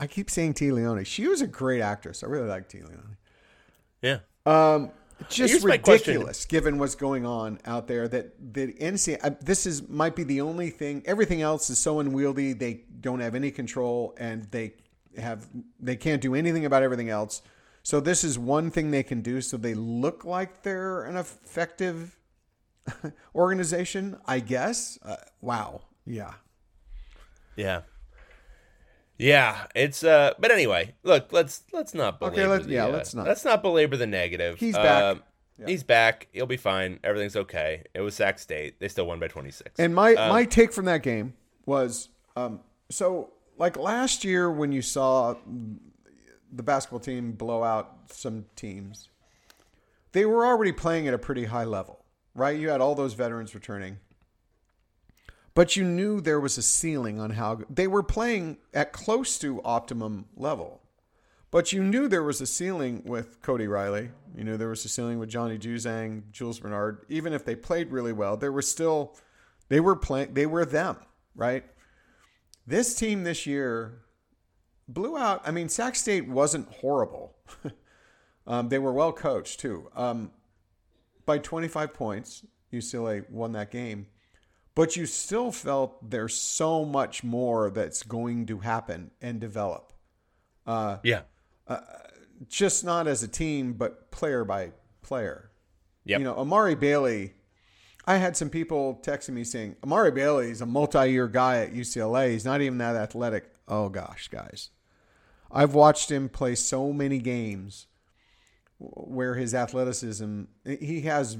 [0.02, 1.04] I keep saying Téa Leoni.
[1.04, 2.24] She was a great actress.
[2.24, 3.16] I really like Téa Leoni.
[4.02, 4.18] Yeah.
[4.44, 4.90] Um,
[5.28, 9.88] just Here's ridiculous given what's going on out there that the NCAA, uh, this is
[9.88, 14.16] might be the only thing everything else is so unwieldy they don't have any control
[14.18, 14.74] and they
[15.16, 15.46] have
[15.78, 17.42] they can't do anything about everything else
[17.84, 22.18] so this is one thing they can do so they look like they're an effective
[23.34, 26.34] organization i guess uh, wow yeah
[27.56, 27.82] yeah
[29.22, 30.32] yeah, it's uh.
[30.38, 32.34] But anyway, look, let's let's not belabor.
[32.34, 33.26] Okay, let's, the, yeah, uh, let's not.
[33.26, 34.58] Let's not belabor the negative.
[34.58, 35.02] He's back.
[35.02, 35.14] Uh,
[35.58, 35.66] yeah.
[35.66, 36.26] He's back.
[36.32, 36.98] He'll be fine.
[37.04, 37.84] Everything's okay.
[37.94, 38.80] It was Sac State.
[38.80, 39.78] They still won by twenty six.
[39.78, 41.34] And my um, my take from that game
[41.66, 42.60] was um.
[42.90, 45.36] So like last year when you saw
[46.52, 49.08] the basketball team blow out some teams,
[50.12, 52.01] they were already playing at a pretty high level,
[52.34, 52.58] right?
[52.58, 53.98] You had all those veterans returning.
[55.54, 59.62] But you knew there was a ceiling on how they were playing at close to
[59.62, 60.80] optimum level.
[61.50, 64.10] But you knew there was a ceiling with Cody Riley.
[64.34, 67.04] You knew there was a ceiling with Johnny Juzang, Jules Bernard.
[67.10, 69.14] Even if they played really well, there were still
[69.68, 70.96] they were playing they were them,
[71.34, 71.64] right?
[72.66, 74.02] This team this year
[74.88, 75.42] blew out.
[75.44, 77.36] I mean, Sac State wasn't horrible.
[78.46, 79.90] um, they were well coached too.
[79.94, 80.30] Um,
[81.26, 84.06] by 25 points, UCLA won that game.
[84.74, 89.92] But you still felt there's so much more that's going to happen and develop.
[90.66, 91.22] Uh, yeah.
[91.68, 91.80] Uh,
[92.48, 95.50] just not as a team, but player by player.
[96.04, 96.18] Yep.
[96.20, 97.34] You know, Amari Bailey.
[98.04, 102.32] I had some people texting me saying Amari Bailey is a multi-year guy at UCLA.
[102.32, 103.44] He's not even that athletic.
[103.68, 104.70] Oh gosh, guys,
[105.52, 107.86] I've watched him play so many games
[108.82, 111.38] where his athleticism he has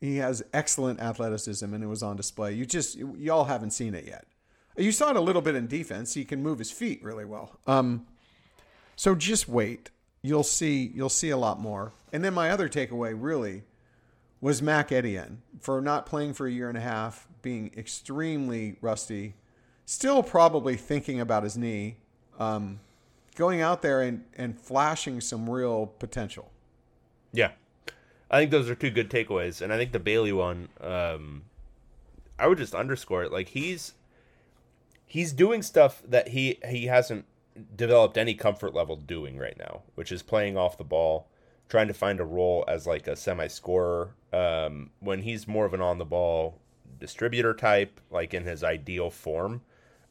[0.00, 2.52] he has excellent athleticism and it was on display.
[2.52, 4.26] You just y'all haven't seen it yet.
[4.76, 6.14] You saw it a little bit in defense.
[6.14, 7.58] He can move his feet really well.
[7.66, 8.06] Um,
[8.96, 9.90] so just wait.
[10.22, 10.90] You'll see.
[10.94, 11.92] You'll see a lot more.
[12.12, 13.64] And then my other takeaway really
[14.40, 19.34] was Mac Etienne for not playing for a year and a half, being extremely rusty,
[19.84, 21.96] still probably thinking about his knee,
[22.38, 22.80] um,
[23.34, 26.51] going out there and, and flashing some real potential.
[27.32, 27.52] Yeah.
[28.30, 29.60] I think those are two good takeaways.
[29.60, 31.42] And I think the Bailey one, um,
[32.38, 33.32] I would just underscore it.
[33.32, 33.94] Like he's
[35.06, 37.26] he's doing stuff that he he hasn't
[37.76, 41.28] developed any comfort level doing right now, which is playing off the ball,
[41.68, 44.14] trying to find a role as like a semi scorer.
[44.32, 46.58] Um, when he's more of an on the ball
[46.98, 49.60] distributor type, like in his ideal form.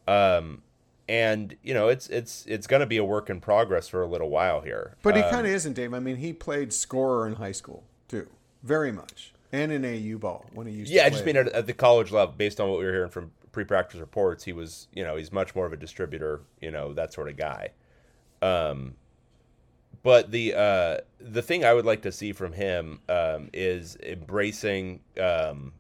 [0.08, 0.62] Um,
[1.08, 4.08] and you know it's it's it's going to be a work in progress for a
[4.08, 4.96] little while here.
[5.02, 5.94] But he um, kind of isn't, Dave.
[5.94, 8.28] I mean, he played scorer in high school too,
[8.64, 10.92] very much, and in AU ball when he used.
[10.92, 11.02] To play.
[11.02, 13.10] Yeah, I just mean at, at, the college level, based on what we were hearing
[13.10, 16.94] from pre-practice reports, he was you know he's much more of a distributor, you know
[16.94, 17.70] that sort of guy.
[18.42, 18.96] Um,
[20.04, 25.02] but the uh, the thing I would like to see from him um, is embracing
[25.20, 25.74] um,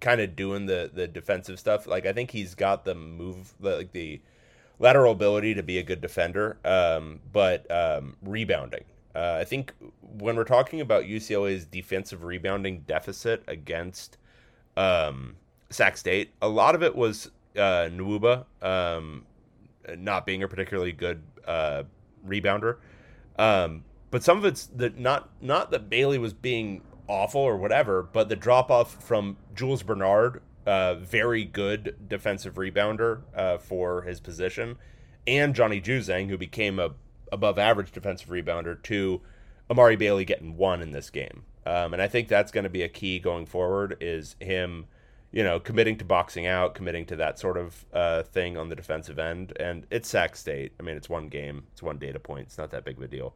[0.00, 1.86] kind of doing the the defensive stuff.
[1.86, 4.20] Like I think he's got the move like the
[4.78, 8.84] lateral ability to be a good defender, um, but um, rebounding.
[9.14, 9.72] Uh, I think
[10.18, 14.18] when we're talking about UCLA's defensive rebounding deficit against
[14.76, 15.36] um,
[15.70, 19.24] Sac State, a lot of it was uh, Nwuba um,
[19.96, 21.84] not being a particularly good uh,
[22.26, 22.76] rebounder.
[23.38, 28.02] Um, but some of it's the not not that Bailey was being awful or whatever,
[28.02, 34.76] but the drop off from Jules Bernard, very good defensive rebounder uh, for his position,
[35.26, 36.90] and Johnny Juzang, who became a
[37.32, 39.20] above average defensive rebounder, to
[39.70, 41.42] Amari Bailey getting one in this game.
[41.64, 44.86] Um, and I think that's going to be a key going forward is him,
[45.32, 48.76] you know, committing to boxing out, committing to that sort of uh, thing on the
[48.76, 49.52] defensive end.
[49.58, 50.72] And it's Sac State.
[50.78, 52.46] I mean, it's one game, it's one data point.
[52.46, 53.34] It's not that big of a deal.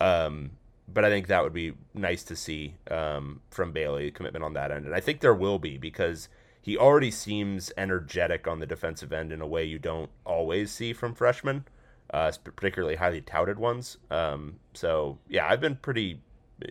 [0.00, 0.52] Um,
[0.88, 4.70] but I think that would be nice to see um, from Bailey commitment on that
[4.70, 6.28] end, and I think there will be because
[6.66, 10.92] he already seems energetic on the defensive end in a way you don't always see
[10.92, 11.64] from freshmen,
[12.12, 13.98] uh, particularly highly touted ones.
[14.10, 16.20] Um, so yeah, I've been pretty,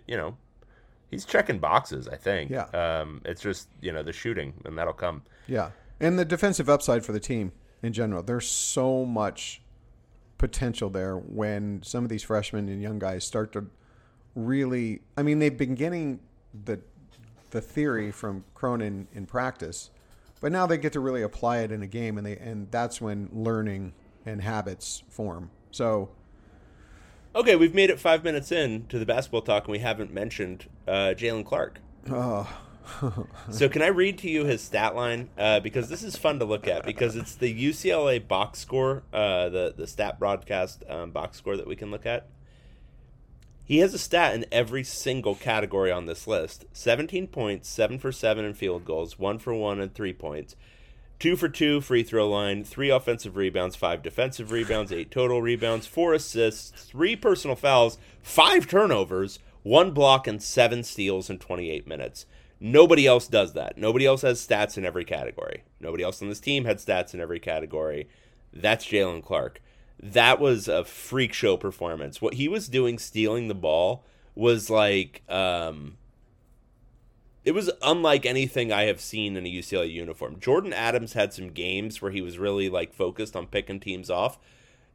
[0.06, 0.36] you know,
[1.10, 2.10] he's checking boxes.
[2.10, 2.52] I think.
[2.52, 2.66] Yeah.
[2.74, 5.24] Um, it's just you know the shooting, and that'll come.
[5.48, 5.70] Yeah,
[6.02, 8.22] and the defensive upside for the team in general.
[8.22, 9.62] There's so much
[10.38, 13.68] potential there when some of these freshmen and young guys start to
[14.36, 16.20] really I mean they've been getting
[16.66, 16.82] the
[17.56, 19.90] the theory from Cronin in practice,
[20.42, 23.00] but now they get to really apply it in a game and they and that's
[23.00, 23.94] when learning
[24.26, 25.52] and habits form.
[25.72, 26.10] So
[27.34, 30.68] Okay, we've made it five minutes in to the basketball talk and we haven't mentioned
[30.86, 31.80] uh, Jaylen Clark.
[32.10, 32.48] Oh.
[33.50, 36.46] so can I read to you his stat line uh, because this is fun to
[36.46, 41.38] look at because it's the UCLA box score, uh, the the stat broadcast um, box
[41.38, 42.28] score that we can look at.
[43.68, 48.12] He has a stat in every single category on this list 17 points, 7 for
[48.12, 50.56] 7 in field goals, 1 for 1 in 3 points,
[51.18, 55.88] 2 for 2 free throw line, 3 offensive rebounds, 5 defensive rebounds, 8 total rebounds,
[55.88, 62.28] 4 assists, 3 personal fouls, 5 turnovers, 1 block, and 7 steals in 28 minutes.
[62.60, 63.80] Nobody else does that.
[63.80, 65.64] Nobody else has stats in every category.
[65.80, 68.08] Nobody else on this team had stats in every category.
[68.54, 69.60] That's Jaylen Clark
[70.00, 72.22] that was a freak show performance.
[72.22, 74.04] What he was doing stealing the ball
[74.36, 75.98] was like um
[77.46, 80.40] it was unlike anything I have seen in a UCLA uniform.
[80.40, 84.40] Jordan Adams had some games where he was really like focused on picking teams off.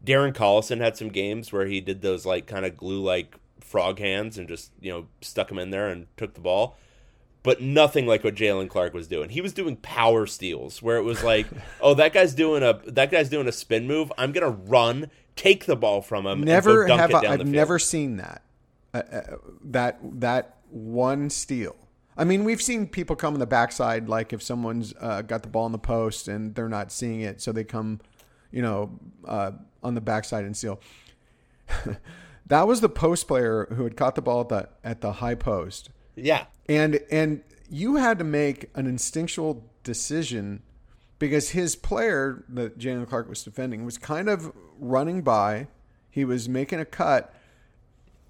[0.04, 4.00] Darren Collison had some games where he did those like kind of glue like frog
[4.00, 6.76] hands and just you know stuck him in there and took the ball.
[7.42, 9.30] But nothing like what Jaylen Clark was doing.
[9.30, 11.46] He was doing power steals where it was like,
[11.80, 14.12] oh, that guy's doing a that guy's doing a spin move.
[14.18, 16.42] I'm gonna run, take the ball from him.
[16.42, 17.54] Never and go dunk have it I, down I've the field.
[17.54, 18.42] never seen that.
[18.92, 21.76] Uh, uh, that that one steal.
[22.16, 25.48] I mean, we've seen people come on the backside, like if someone's uh, got the
[25.48, 28.00] ball in the post and they're not seeing it, so they come,
[28.50, 30.80] you know, uh, on the backside and steal.
[32.46, 35.34] that was the post player who had caught the ball at the at the high
[35.34, 35.88] post,
[36.22, 40.62] Yeah, and and you had to make an instinctual decision
[41.18, 45.68] because his player that Jaylen Clark was defending was kind of running by.
[46.10, 47.32] He was making a cut,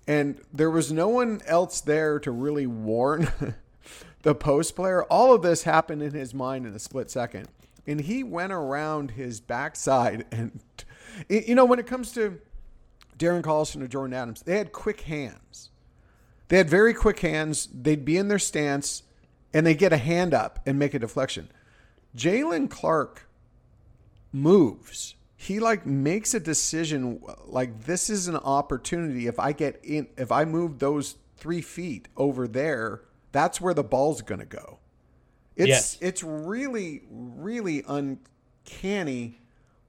[0.06, 3.32] and there was no one else there to really warn
[4.22, 5.04] the post player.
[5.04, 7.48] All of this happened in his mind in a split second,
[7.86, 10.26] and he went around his backside.
[10.36, 10.60] And
[11.28, 12.40] you know, when it comes to
[13.18, 15.69] Darren Collison or Jordan Adams, they had quick hands.
[16.50, 17.68] They had very quick hands.
[17.72, 19.04] They'd be in their stance,
[19.54, 21.48] and they get a hand up and make a deflection.
[22.16, 23.28] Jaylen Clark
[24.32, 25.14] moves.
[25.36, 29.28] He like makes a decision like this is an opportunity.
[29.28, 33.84] If I get in, if I move those three feet over there, that's where the
[33.84, 34.80] ball's going to go.
[35.54, 35.98] It's Yes.
[36.00, 39.38] it's really really uncanny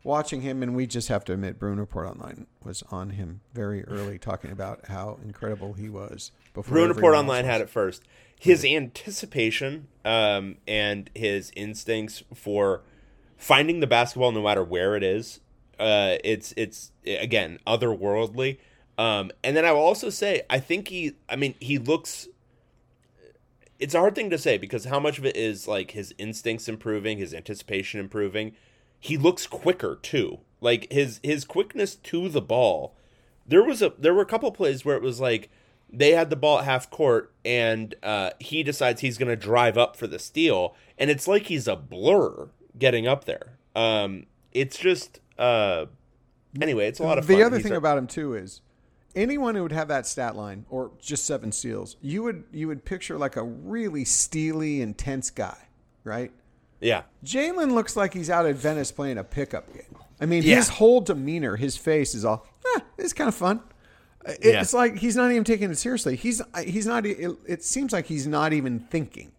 [0.04, 3.84] watching him, and we just have to admit, Bruin Report Online was on him very
[3.86, 6.32] early, talking about how incredible he was.
[6.54, 8.04] Before Bruin Report Online had it first.
[8.40, 12.82] His anticipation um, and his instincts for
[13.38, 15.40] finding the basketball no matter where it is,
[15.80, 18.58] uh, it's it's again otherworldly.
[18.98, 22.28] Um, and then I will also say, I think he, I mean, he looks.
[23.80, 26.68] It's a hard thing to say because how much of it is like his instincts
[26.68, 28.54] improving, his anticipation improving.
[29.00, 30.40] He looks quicker too.
[30.60, 32.96] Like his his quickness to the ball
[33.52, 35.50] there was a there were a couple plays where it was like
[35.92, 39.78] they had the ball at half court and uh, he decides he's going to drive
[39.78, 44.78] up for the steal and it's like he's a blur getting up there um it's
[44.78, 45.86] just uh
[46.62, 48.62] anyway it's a lot of fun The other He's thing a- about him too is
[49.16, 52.86] anyone who would have that stat line or just seven steals, you would you would
[52.86, 55.68] picture like a really steely, intense guy,
[56.04, 56.32] right?
[56.80, 59.96] yeah Jaylen looks like he's out at Venice playing a pickup game.
[60.20, 60.56] I mean, Yeah.
[60.58, 63.62] his whole demeanor, his face is all, eh, it's kind of fun.
[64.26, 64.62] It- Yeah.
[64.62, 66.16] It's like he's not even taking it seriously.
[66.16, 67.06] He's he's not.
[67.06, 69.32] It, it seems like he's not even thinking.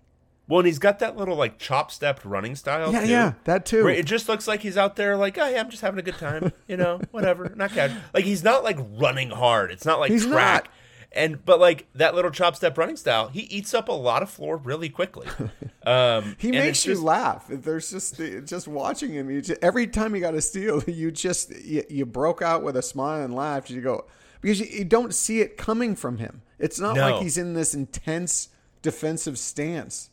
[0.48, 3.64] well and he's got that little like chop stepped running style Yeah, too, yeah, that
[3.64, 3.86] too.
[3.88, 6.18] it just looks like he's out there like oh yeah i'm just having a good
[6.18, 10.10] time you know whatever not casual like he's not like running hard it's not like
[10.10, 10.70] He's track not.
[11.12, 14.28] and but like that little chop step running style he eats up a lot of
[14.30, 15.28] floor really quickly
[15.86, 17.44] um He makes you just- laugh.
[17.48, 19.30] There's just just watching him.
[19.30, 22.76] You just, every time he got a steal, you just you, you broke out with
[22.76, 23.70] a smile and laughed.
[23.70, 24.04] You go
[24.42, 26.42] because you, you don't see it coming from him.
[26.58, 27.10] It's not No.
[27.12, 28.50] like he's in this intense
[28.82, 30.10] defensive stance.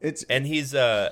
[0.00, 1.10] It's and he's uh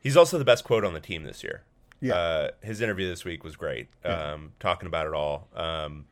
[0.00, 1.62] he's also the best quote on the team this year.
[2.00, 2.14] Yeah.
[2.14, 3.88] Uh, his interview this week was great.
[4.04, 5.48] Um, talking about it all.
[5.54, 6.06] Um,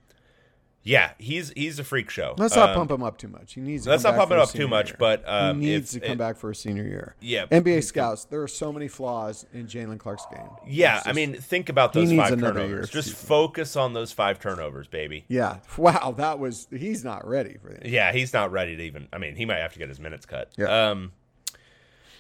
[0.84, 2.34] yeah, he's he's a freak show.
[2.38, 3.54] let's not Um, pump him up too much.
[3.54, 3.84] He needs.
[3.84, 4.96] To let's come not back pump for it up too much, year.
[4.98, 7.16] but, um, he needs if to come it- back for a senior year.
[7.20, 7.46] Yeah.
[7.50, 8.24] NBA scouts.
[8.26, 10.46] There are so many flaws in Jaylen Clark's game.
[10.66, 12.90] Yeah, It's I mean, think about those five turnovers.
[12.90, 13.26] Just season.
[13.26, 15.24] focus on those five turnovers, baby.
[15.28, 15.56] yeah.
[15.78, 16.68] Wow, that was.
[16.70, 17.86] He's not ready for that.
[17.86, 19.08] Yeah, he's not ready to even.
[19.12, 20.50] I mean, he might have to get his minutes cut.
[20.56, 20.90] Yeah.
[20.90, 21.12] Um,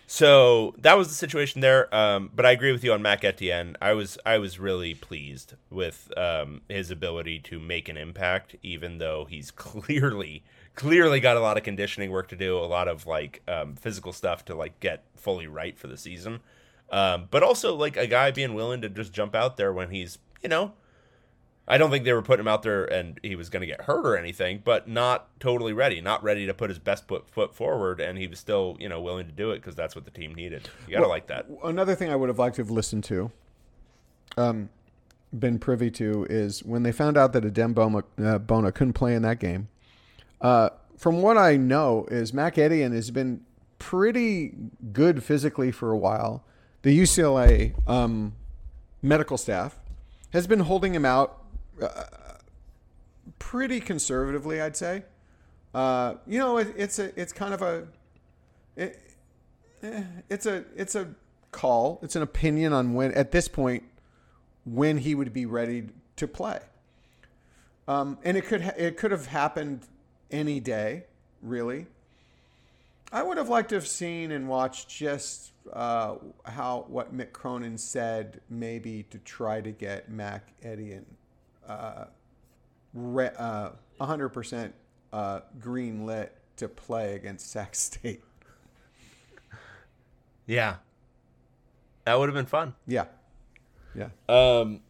[0.06, 1.92] so that was the situation there.
[1.94, 3.76] Um, but I agree with you on Mac Etienne.
[3.80, 8.98] I was I was really pleased with um, his ability to make an impact, even
[8.98, 10.44] though he's clearly
[10.74, 14.12] clearly got a lot of conditioning work to do, a lot of like um, physical
[14.12, 16.40] stuff to like get fully right for the season.
[16.90, 20.18] Um, but also like a guy being willing to just jump out there when he's
[20.42, 20.72] you know
[21.66, 23.82] I don't think they were putting him out there and he was going to get
[23.82, 27.54] hurt or anything, but not totally ready, not ready to put his best foot, foot
[27.54, 30.10] forward, and he was still, you know, willing to do it because that's what the
[30.10, 30.68] team needed.
[30.86, 31.46] You gotta Well, like that.
[31.62, 33.30] Another thing I would have liked to have listened to,
[34.36, 34.68] um,
[35.36, 39.14] been privy to, is when they found out that Adem Bona, uh, Bona couldn't play
[39.14, 39.68] in that game.
[40.42, 43.40] Uh, from what I know, is Mac Etienne has been
[43.78, 44.54] pretty
[44.92, 46.44] good physically for a while.
[46.82, 48.34] The UCLA um,
[49.00, 49.78] medical staff
[50.34, 51.43] has been holding him out
[53.38, 55.04] pretty conservatively, I'd say.
[55.74, 57.86] Uh, you know, it, it's a it's kind of a
[58.76, 59.00] it,
[59.82, 61.14] eh, it's a it's a
[61.50, 61.98] call.
[62.02, 63.82] It's an opinion on when at this point
[64.64, 66.60] when he would be ready to play.
[67.86, 69.86] Um, and it could ha- it could have happened
[70.30, 71.04] any day,
[71.42, 71.86] really.
[73.12, 77.78] I would have liked to have seen and watched just uh, how what Mick Cronin
[77.78, 81.06] said, maybe to try to get Mac Etienne
[81.68, 82.04] uh,
[82.92, 84.72] re- uh, 100%
[85.12, 88.22] uh, green lit to play against Sac State.
[90.46, 90.76] Yeah,
[92.04, 92.74] that would have been fun.
[92.86, 93.06] Yeah,
[93.94, 94.08] yeah.
[94.28, 94.80] Um,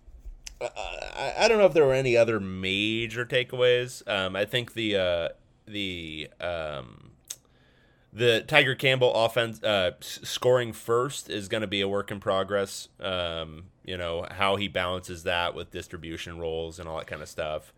[0.61, 4.07] I, I don't know if there were any other major takeaways.
[4.09, 5.29] Um, I think the uh,
[5.66, 7.12] the um,
[8.15, 12.21] the Tiger Campbell offense uh, s- scoring first is going to be a work in
[12.21, 12.89] progress.
[13.01, 17.29] Um, you know how he balances that with distribution roles and all that kind of
[17.29, 17.73] stuff.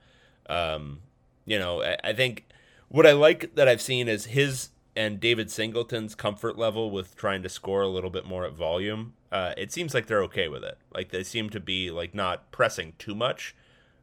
[0.49, 1.01] Um,
[1.47, 2.47] you know, I, I think
[2.89, 7.43] what I like that I've seen is his and David Singleton's comfort level with trying
[7.43, 9.15] to score a little bit more at volume.
[9.33, 10.79] Uh, it seems like they're okay with it.
[10.95, 13.55] Like they seem to be like not pressing too much,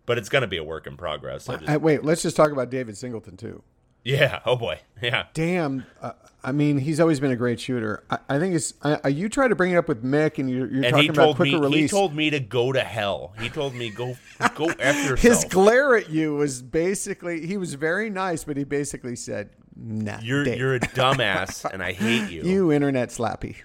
[0.06, 1.46] but it's going to be a work in progress.
[1.48, 3.64] Just- I, wait, let's just talk about David Singleton too.
[4.04, 4.42] Yeah.
[4.46, 4.80] Oh boy.
[5.02, 5.26] Yeah.
[5.34, 6.12] Damn, uh,
[6.46, 8.04] I mean, he's always been a great shooter.
[8.10, 8.74] I, I think it's.
[8.84, 11.36] I, you try to bring it up with Mick, and you're, you're And talking about
[11.36, 11.92] quicker me release.
[11.92, 13.34] he told me to go to hell.
[13.40, 14.16] He told me go
[14.56, 19.16] go after His glare at you was basically he was very nice, but he basically
[19.16, 22.44] said, "Nah, you're Dave, you're a dumbass, and I hate you.
[22.44, 23.56] you internet slappy,"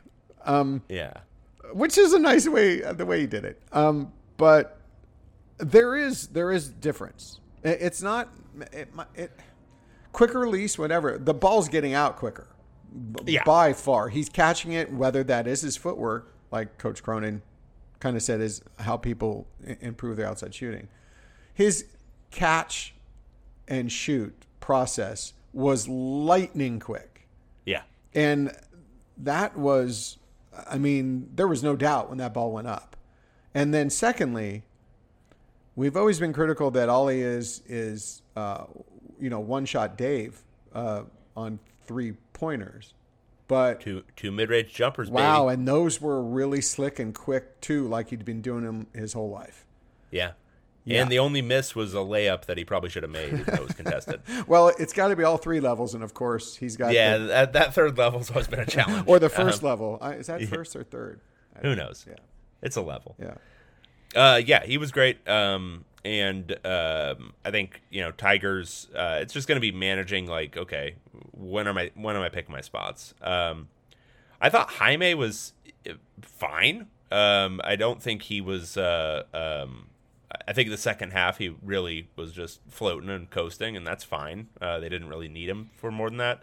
[0.89, 1.12] Yeah.
[1.72, 3.61] which is a nice way the way he did it.
[3.72, 4.78] Um, but
[5.59, 7.41] there is there is difference.
[7.64, 8.28] It- It's not
[8.72, 9.30] it, it
[10.13, 11.19] quicker release, whatever.
[11.19, 12.47] The ball's getting out quicker.
[13.13, 13.45] b- Yeah.
[13.45, 14.09] by far.
[14.09, 17.43] He's catching it, whether that is his footwork, like Coach Cronin
[18.01, 19.47] kind of said, is how people
[19.81, 20.89] improve their outside shooting.
[21.53, 21.85] His
[22.31, 22.95] catch
[23.69, 27.27] and shoot process was lightning quick.
[27.67, 27.83] Yeah.
[28.15, 28.57] And
[29.19, 30.17] that was,
[30.71, 32.97] I mean, there was no doubt when that ball went up.
[33.55, 34.63] And then, secondly,
[35.77, 38.65] we've always been critical that Ollie is is uh,
[39.21, 40.43] you know one shot Dave
[40.75, 41.03] uh,
[41.37, 42.95] on three pointers,
[43.47, 45.11] but Two two mid range jumpers.
[45.11, 45.55] wow, Baby.
[45.55, 49.31] and those were really slick and quick too, like he'd been doing them his whole
[49.31, 49.64] life.
[50.11, 50.33] Yeah.
[50.85, 51.03] Yeah.
[51.03, 53.31] And the only miss was a layup that he probably should have made.
[53.45, 54.23] though It was contested.
[54.47, 57.25] Well, it's got to be all three levels, and of course he's got yeah, the,
[57.27, 59.05] that, that third level's always been a challenge.
[59.07, 59.99] or the first Um, level.
[60.03, 61.21] Is that first or third?
[61.55, 62.07] I Who knows?
[62.09, 62.14] Yeah,
[62.62, 63.16] It's a level.
[63.21, 63.35] yeah.
[64.16, 65.19] Uh, yeah, he was great.
[65.29, 68.89] Um, and um, I think you know Tigers.
[68.95, 70.97] Uh, it's just going to be managing like, okay,
[71.33, 73.15] when am I when am I picking my spots?
[73.23, 73.69] Um,
[74.41, 75.53] I thought Jaime was
[75.89, 76.87] uh, fine.
[77.11, 78.77] Um, I don't think he was.
[78.77, 79.87] Uh, um,
[80.47, 84.49] I think the second half he really was just floating and coasting, and that's fine.
[84.61, 86.43] Uh, they didn't really need him for more than that.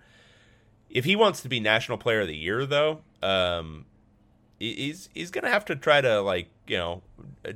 [0.89, 3.85] If he wants to be National Player of the Year, though, um,
[4.59, 7.01] he's he's gonna have to try to like you know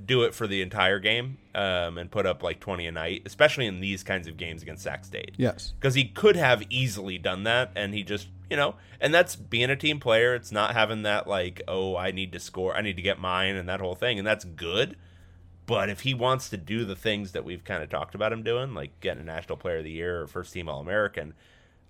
[0.06, 3.66] do it for the entire game um, and put up like twenty a night, especially
[3.66, 5.34] in these kinds of games against Sac State.
[5.38, 5.74] Yes.
[5.80, 9.70] because he could have easily done that, and he just you know, and that's being
[9.70, 10.34] a team player.
[10.36, 13.56] It's not having that like oh I need to score, I need to get mine,
[13.56, 14.96] and that whole thing, and that's good.
[15.66, 18.42] But if he wants to do the things that we've kind of talked about him
[18.42, 21.36] doing, like getting a National Player of the Year or First Team All American,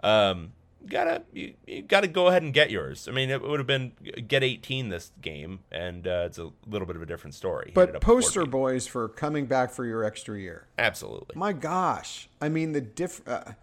[0.04, 0.52] um,
[0.88, 3.08] gotta you, you gotta go ahead and get yours.
[3.08, 3.92] I mean, it would have been
[4.28, 7.72] get 18 this game, and uh, it's a little bit of a different story.
[7.74, 10.68] But poster boys for coming back for your extra year.
[10.78, 11.36] absolutely.
[11.36, 12.30] My gosh.
[12.42, 13.28] I mean, the diff.
[13.28, 13.54] Uh,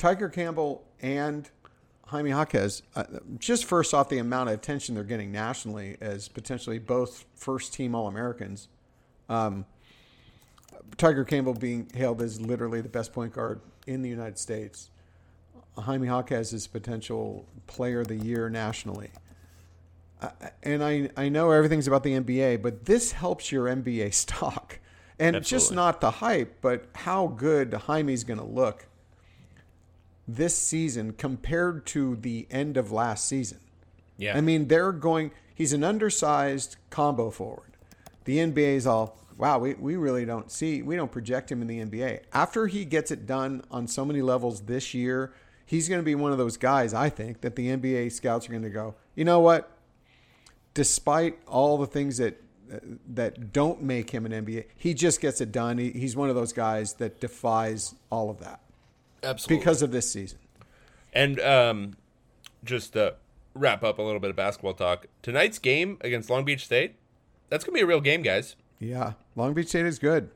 [0.00, 1.50] Tiger Campbell and
[2.06, 3.04] Jaime Jaquez, uh,
[3.38, 7.94] just first off, the amount of attention they're getting nationally as potentially both first team
[7.94, 8.68] All Americans.
[9.28, 9.66] Um,
[10.96, 14.90] Tiger Campbell being hailed as literally the best point guard in the United States.
[15.80, 19.10] Jaime Jaquez is potential player of the year nationally.
[20.20, 20.30] Uh,
[20.62, 24.78] and I, I know everything's about the NBA, but this helps your NBA stock.
[25.18, 28.86] And just not the hype, but how good Jaime's going to look
[30.26, 33.58] this season compared to the end of last season.
[34.16, 34.36] Yeah.
[34.36, 37.76] I mean, they're going, he's an undersized combo forward.
[38.24, 41.80] The NBA's all, wow, we, we really don't see, we don't project him in the
[41.80, 42.20] NBA.
[42.32, 45.32] After he gets it done on so many levels this year,
[45.70, 48.50] he's going to be one of those guys, I think, that the NBA scouts are
[48.50, 49.70] going to go, you know what?
[50.74, 52.42] Despite all the things that,
[53.08, 55.78] that don't make him an NBA, he just gets it done.
[55.78, 58.58] He, he's one of those guys that defies all of that
[59.22, 59.60] absolutely.
[59.60, 60.40] because of this season.
[61.12, 61.96] And um,
[62.64, 63.14] just to
[63.54, 66.96] wrap up a little bit of basketball talk, tonight's game against Long Beach State,
[67.48, 68.56] that's gonna be a real game, guys.
[68.80, 70.30] Yeah, Long Beach State is good,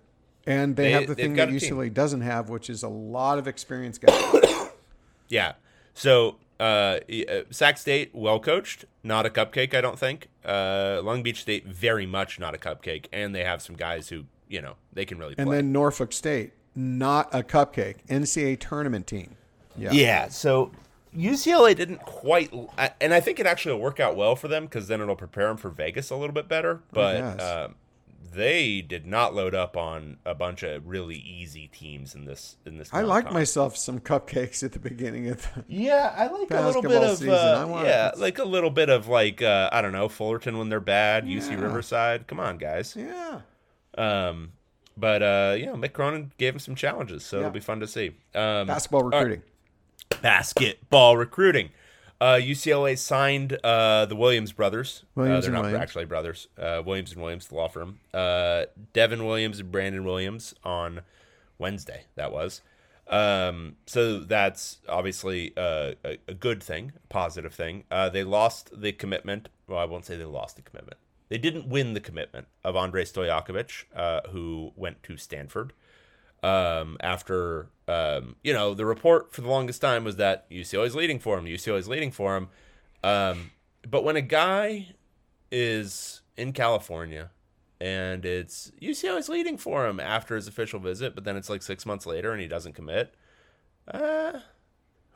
[0.47, 1.77] and they, They- have the thing that a team.
[1.77, 4.44] UCLA doesn't have, which is a lot of experience guys.
[5.29, 5.55] Yeah.
[5.95, 10.29] So uh, uh, Sac State, well coached, not a cupcake, I don't think.
[10.45, 14.25] Uh, Long Beach State, very much not a cupcake, and they have some guys who
[14.49, 15.43] you know they can really play.
[15.43, 19.37] and then Norfolk State, not a cupcake, NCAA tournament team.
[19.77, 20.29] Yeah, Yeah.
[20.29, 20.71] So
[21.17, 22.53] UCLA didn't quite,
[23.01, 25.49] and I think it actually will work out well for them because then it'll prepare
[25.49, 26.81] them for Vegas a little bit better.
[26.93, 27.43] But yes.
[27.43, 27.75] um,
[28.33, 32.79] they did not load up on a bunch of really easy teams in this in
[32.79, 32.89] this.
[32.93, 36.83] I like myself some cupcakes at the beginning of the, Yeah, I like a little
[36.83, 40.59] bit of uh, yeah, like a little bit of like uh, I don't know Fullerton
[40.59, 42.27] when they're bad, UC Riverside.
[42.27, 42.97] Come on, guys.
[42.97, 43.41] yeah.
[43.97, 44.53] Um,
[44.97, 47.41] but uh, you know, Mick Cronin gave him some challenges, so Yeah.
[47.43, 48.09] it'll be fun to see.
[48.35, 49.43] Um, Basketball right, recruiting.
[50.23, 51.71] basketball recruiting.
[52.21, 55.05] Uh, UCLA signed uh, the Williams brothers.
[55.15, 55.83] Williams uh, they're not Williams.
[55.83, 56.49] actually brothers.
[56.59, 58.01] Uh, Williams and Williams, the law firm.
[58.13, 61.01] Uh, Devin Williams and Brandon Williams on
[61.59, 62.05] Wednesday.
[62.15, 62.63] That was.
[63.09, 65.95] Um, so that's obviously a,
[66.27, 67.85] a good thing, a positive thing.
[67.91, 69.49] Uh, they lost the commitment.
[69.67, 70.97] Well, I won't say they lost the commitment.
[71.29, 75.73] They didn't win the commitment of Andrej Stojakovic, uh, who went to Stanford
[76.43, 80.95] um, after um, you know the report for the longest time was that UCLA is
[80.95, 81.45] leading for him.
[81.45, 82.49] UCLA is leading for him.
[83.03, 83.51] Um,
[83.89, 84.95] but when a guy
[85.51, 87.31] is in California
[87.81, 91.63] and it's UCLA is leading for him after his official visit, but then it's like
[91.63, 93.15] six months later and he doesn't commit,
[93.93, 94.41] uh,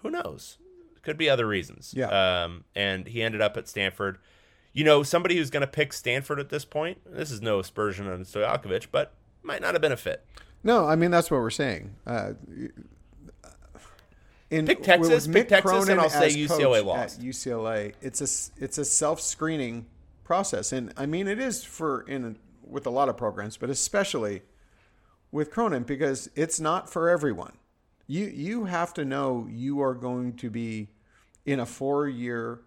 [0.02, 0.58] who knows?
[1.02, 1.94] Could be other reasons.
[1.96, 2.08] Yeah.
[2.44, 4.18] Um, and he ended up at Stanford.
[4.74, 6.98] You know, somebody who's going to pick Stanford at this point.
[7.06, 10.26] This is no aspersion on Stojakovic, but might not have been a fit.
[10.62, 11.94] No, I mean that's what we're saying.
[12.06, 12.32] Uh,
[14.50, 17.18] in Pick Texas, pick Mick Texas, and Cronin I'll say UCLA lost.
[17.18, 19.86] At UCLA, it's a it's a self screening
[20.24, 24.42] process, and I mean it is for in with a lot of programs, but especially
[25.30, 27.52] with Cronin because it's not for everyone.
[28.06, 30.88] You you have to know you are going to be
[31.44, 32.60] in a four year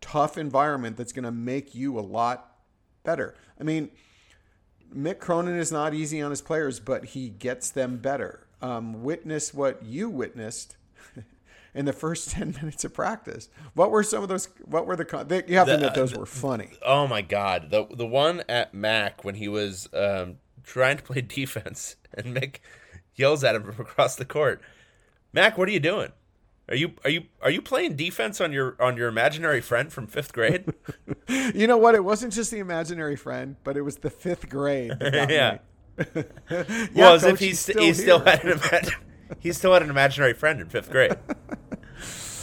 [0.00, 2.58] tough environment that's going to make you a lot
[3.02, 3.34] better.
[3.58, 3.90] I mean,
[4.96, 8.46] Mick Cronin is not easy on his players, but he gets them better.
[8.62, 10.76] Um, witness what you witnessed
[11.74, 13.48] in the first ten minutes of practice.
[13.74, 14.48] What were some of those?
[14.64, 15.04] What were the?
[15.04, 16.70] con- They, you have to admit those were funny.
[16.84, 21.20] Oh my god, the the one at Mac when he was um, trying to play
[21.22, 22.56] defense and Mick
[23.16, 24.62] yells at him from across the court.
[25.32, 26.12] Mac, what are you doing?
[26.68, 30.06] Are you are you are you playing defense on your on your imaginary friend from
[30.06, 30.72] fifth grade?
[31.26, 31.94] You know what?
[31.94, 34.92] It wasn't just the imaginary friend, but it was the fifth grade.
[35.00, 35.58] Yeah.
[35.96, 36.04] me.
[36.94, 38.90] well, as Coach, if he's he's st- still he still had an
[39.40, 41.16] he still had an imaginary friend in fifth grade.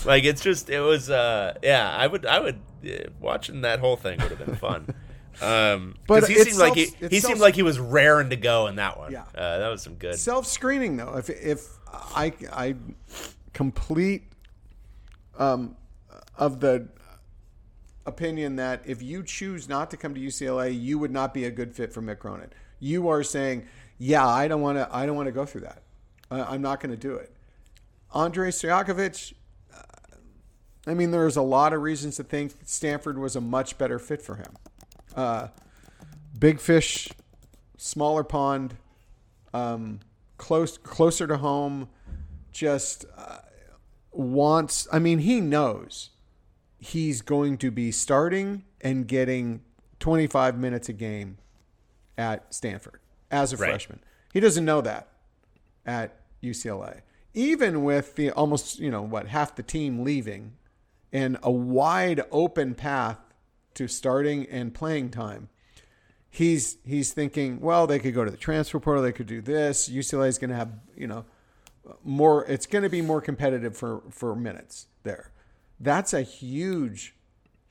[0.05, 3.97] like it's just it was uh yeah I would I would uh, watching that whole
[3.97, 4.93] thing would have been fun.
[5.41, 8.75] Um, But he seemed like he, he seemed like he was raring to go in
[8.75, 9.11] that one.
[9.11, 9.23] Yeah.
[9.35, 10.15] uh, that was some good.
[10.19, 11.17] self screening though.
[11.17, 12.75] If if I I
[13.53, 14.23] complete
[15.37, 15.75] um
[16.37, 16.87] of the
[18.05, 21.51] opinion that if you choose not to come to UCLA, you would not be a
[21.51, 22.51] good fit for Mick Cronin.
[22.79, 24.89] You are saying, yeah, I don't want to.
[24.91, 25.83] I don't want to go through that.
[26.29, 27.31] I, I'm not going to do it.
[28.13, 29.33] Andrej Stojakovic.
[29.73, 29.81] uh,
[30.87, 34.21] I mean, there's a lot of reasons to think Stanford was a much better fit
[34.21, 34.53] for him.
[35.15, 35.47] Uh,
[36.37, 37.09] big fish,
[37.77, 38.75] smaller pond,
[39.53, 39.99] um,
[40.37, 41.87] close closer to home.
[42.51, 43.37] Just uh,
[44.11, 44.87] wants.
[44.91, 46.09] I mean, he knows
[46.77, 49.61] he's going to be starting and getting
[49.99, 51.37] 25 minutes a game
[52.17, 52.99] at Stanford
[53.29, 53.69] as a Right.
[53.69, 53.99] freshman.
[54.33, 55.07] He doesn't know that
[55.85, 57.01] at UCLA.
[57.33, 60.53] Even with the almost, you know, what, half the team leaving
[61.13, 63.17] and a wide open path
[63.75, 65.49] to starting and playing time,
[66.29, 69.87] he's he's thinking, well, they could go to the transfer portal, they could do this.
[69.87, 71.25] UCLA is going to have, you know,
[72.03, 75.31] more it's going to be more competitive for for minutes there.
[75.79, 77.15] That's a huge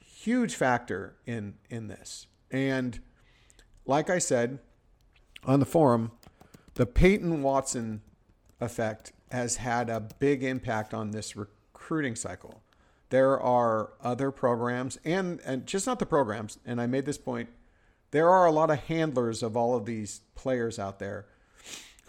[0.01, 2.27] huge factor in in this.
[2.51, 3.01] And
[3.87, 4.59] like I said
[5.45, 6.13] on the forum,
[6.75, 8.03] the Peyton Watson
[8.61, 12.63] effect has had a big impact on this recruiting cycle.
[13.11, 17.49] There are other programs and and just not the programs, and I made this point,
[18.11, 21.27] there are a lot of handlers of all of these players out there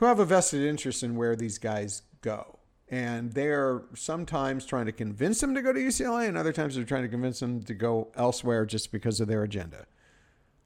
[0.02, 2.58] who have a vested interest in where these guys go.
[2.90, 6.84] And they're sometimes trying to convince them to go to UCLA, and other times they're
[6.84, 9.86] trying to convince them to go elsewhere just because of their agenda.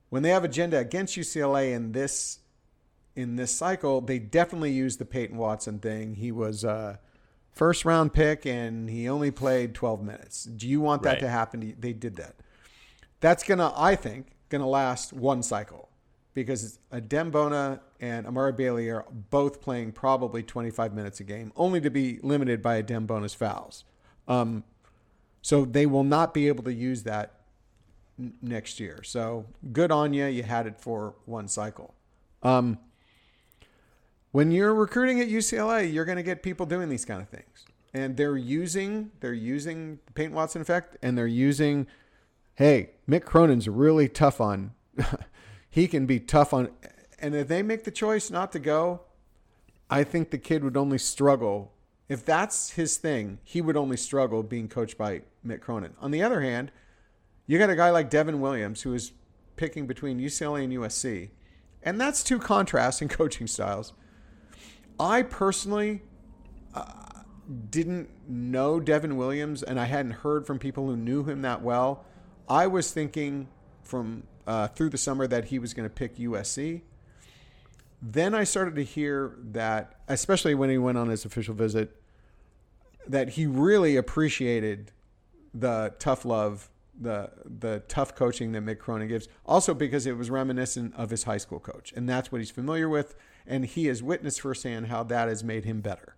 [0.10, 2.40] When they have agenda against UCLA in this
[3.14, 6.16] in this cycle, they definitely use the Peyton Watson thing.
[6.16, 7.00] He was a
[7.52, 10.46] first round pick and he only played 12 minutes.
[10.46, 11.20] Do you want that Right.
[11.20, 11.76] to happen?
[11.80, 12.36] They did that.
[13.22, 15.90] That's gonna, I think, gonna last one cycle
[16.36, 21.82] because Adem Bona and Amari Bailey are both playing probably 25 minutes a game, only
[21.82, 23.86] to be limited by Adem Bona's fouls.
[24.28, 24.66] Um,
[25.42, 27.40] so they will not be able to use that
[28.20, 29.02] n- next year.
[29.04, 30.26] So good on you.
[30.26, 31.96] You had it for one cycle.
[32.44, 32.80] Um,
[34.32, 37.66] when you're recruiting at UCLA, you're going to get people doing these kind of things,
[37.94, 41.88] and they're using they're using the Peyton Watson effect, and they're using,
[42.56, 44.74] hey, Mick Cronin's really tough on.
[45.76, 46.70] he can be tough on.
[47.20, 49.02] And if they make the choice not to go,
[49.90, 51.74] I think the kid would only struggle.
[52.08, 55.94] If that's his thing, he would only struggle being coached by Mick Cronin.
[56.00, 56.72] On the other hand,
[57.46, 59.12] you got a guy like Devin Williams who is
[59.58, 61.32] picking between UCLA and USC,
[61.84, 63.92] and that's two contrasting coaching styles.
[64.98, 66.04] I personally
[66.74, 66.86] uh,
[67.70, 72.06] didn't know Devin Williams, and I hadn't heard from people who knew him that well.
[72.48, 73.50] I was thinking
[73.84, 76.82] from uh, through the summer that he was going to pick USC.
[78.02, 81.96] Then I started to hear that, especially when he went on his official visit,
[83.08, 84.92] that he really appreciated
[85.54, 86.70] the tough love,
[87.00, 89.28] the the tough coaching that Mick Cronin gives.
[89.46, 92.90] Also because it was reminiscent of his high school coach, and that's what he's familiar
[92.90, 93.16] with,
[93.48, 96.16] and he has witnessed firsthand how that has made him better.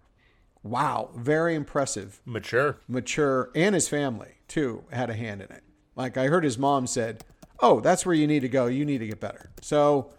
[0.63, 2.77] Wow, very impressive, Mature.
[2.87, 5.63] mature, and his family too had a hand in it.
[5.95, 7.23] Like I heard his mom said,
[7.59, 8.67] "Oh, that's where you need to go.
[8.67, 10.11] You need to get better." So,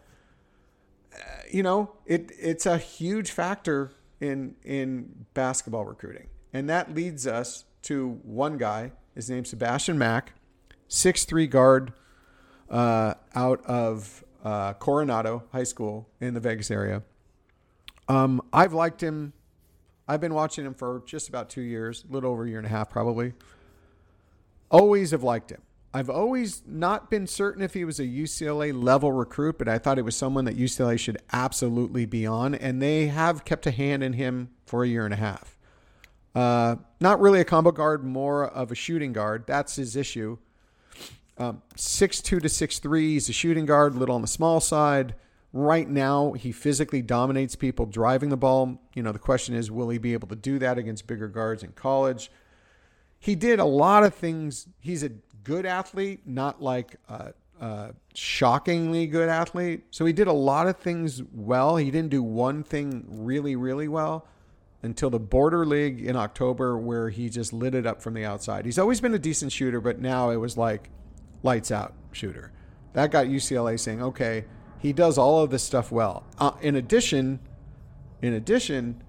[1.14, 1.18] uh,
[1.50, 7.64] you know, it it's a huge factor in in basketball recruiting, and that leads us
[7.82, 8.92] to one guy.
[9.14, 10.32] His name's Sebastian Mack,
[10.86, 11.92] six three guard,
[12.70, 17.02] uh, out of uh, Coronado High School in the Vegas area.
[18.08, 19.32] Um, I've liked him.
[20.06, 22.66] I've been watching him for just about two years, a little over a year and
[22.66, 23.34] a half, probably.
[24.70, 25.60] Always have liked him.
[25.92, 29.98] I've always not been certain if he was a UCLA level recruit, but I thought
[29.98, 34.02] it was someone that UCLA should absolutely be on, and they have kept a hand
[34.02, 35.56] in him for a year and a half.
[36.34, 39.44] Uh, not really a combo guard, more of a shooting guard.
[39.46, 40.36] That's his issue.
[41.38, 45.14] Um, 6'2 to 6'3, he's a shooting guard, a little on the small side.
[45.52, 48.82] Right now, he physically dominates people driving the ball.
[48.94, 51.62] You know, the question is, will he be able to do that against bigger guards
[51.62, 52.30] in college?
[53.18, 54.68] He did a lot of things.
[54.80, 55.10] He's a
[55.44, 59.84] good athlete, not like a, a shockingly good athlete.
[59.90, 61.76] So he did a lot of things well.
[61.76, 64.26] He didn't do one thing really, really well
[64.82, 68.64] until the border league in October, where he just lit it up from the outside.
[68.64, 70.90] He's always been a decent shooter, but now it was like
[71.42, 72.52] lights out shooter.
[72.92, 74.44] That got UCLA saying, okay,
[74.78, 76.24] he does all of this stuff well.
[76.38, 77.40] Uh, in addition,
[78.22, 79.02] in addition,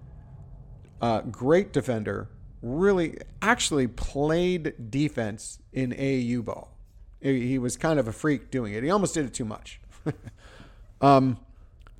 [1.01, 2.29] uh, great defender.
[2.61, 6.77] Really, actually played defense in AAU ball.
[7.21, 8.83] He he was kind of a freak doing it.
[8.83, 9.79] He almost did it too much.
[11.01, 11.37] um,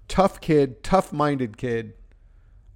[0.07, 1.93] tough kid, tough-minded kid.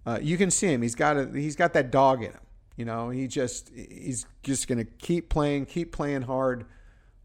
[0.05, 0.81] Uh, you can see him.
[0.81, 2.39] He's got a, he's got that dog in him.
[2.75, 6.65] You know, he just he's just going to keep playing, keep playing hard,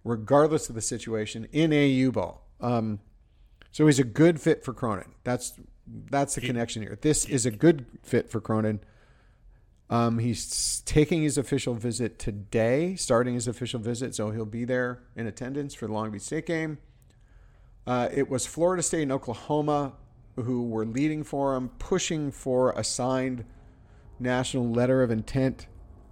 [0.05, 2.47] regardless of the situation in AU ball.
[2.61, 3.01] Um,
[3.71, 5.15] so he's a good fit for Cronin.
[5.25, 5.55] That's
[6.11, 6.99] that's the connection here.
[7.01, 8.81] This is a good fit for Cronin.
[9.91, 15.03] Um, he's taking his official visit today, starting his official visit, so he'll be there
[15.17, 16.79] in attendance for the Long Beach State game.
[17.87, 19.95] Uh, it was Florida State and Oklahoma
[20.37, 23.45] who were leading for him, pushing for a signed
[24.21, 25.67] national letter of intent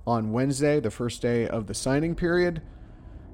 [0.07, 2.63] on Wednesday, the first day of the signing period.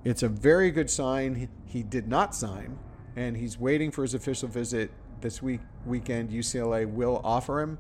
[0.05, 1.49] It's a very good sign.
[1.67, 2.79] He, did not sign,
[3.17, 4.91] and he's waiting for his official visit
[5.21, 6.31] this week weekend.
[6.31, 7.79] UCLA will offer him.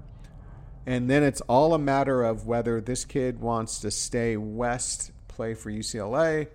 [0.86, 5.54] And then it's all a matter of whether this kid wants to stay west, play
[5.54, 6.48] for UCLA,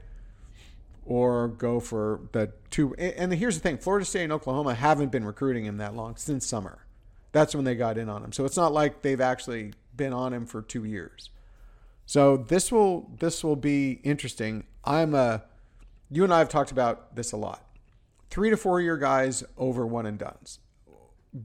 [1.05, 2.93] or go for the two.
[2.95, 6.45] And here's the thing Florida State and Oklahoma haven't been recruiting him that long since
[6.45, 6.85] summer.
[7.31, 8.31] That's when they got in on him.
[8.33, 11.29] So it's not like they've actually been on him for two years.
[12.05, 14.65] So this will this will be interesting.
[14.83, 15.43] I'm a
[16.09, 17.63] you and I have talked about this a lot.
[18.29, 20.59] Three to four year guys over one and done's.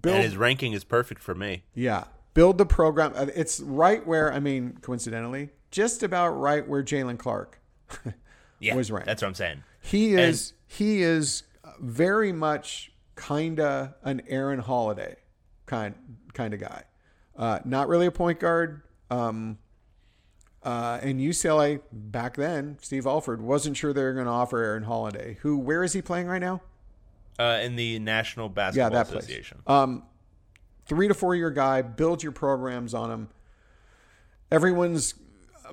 [0.01, 1.63] Build, And his ranking is perfect for me.
[1.75, 2.05] yeah.
[2.35, 3.13] Build the program.
[3.15, 7.61] Uh, It's right where, I mean, coincidentally, just about right where Jaylen Clark
[8.61, 9.07] Yeah, was ranked.
[9.07, 9.63] That's what I'm saying.
[9.81, 11.43] He is he is
[11.81, 15.17] very much kinda an Aaron Holiday
[15.67, 15.95] kind
[16.33, 16.85] kind of guy.
[17.37, 18.83] Uh, not really a point guard.
[19.11, 19.59] Um,
[20.63, 24.85] uh, and UCLA back then, Steve Alford wasn't sure they were going to offer Aaron
[24.85, 25.39] Holiday.
[25.43, 25.59] Who?
[25.59, 26.61] Where is he playing right now?
[27.39, 29.25] Uh, in the National Yeah, Basketball that place.
[29.25, 29.59] Association.
[29.67, 30.05] Um,
[30.87, 31.83] three to four year guy.
[31.83, 33.29] Build your programs on him.
[34.51, 35.15] Everyone's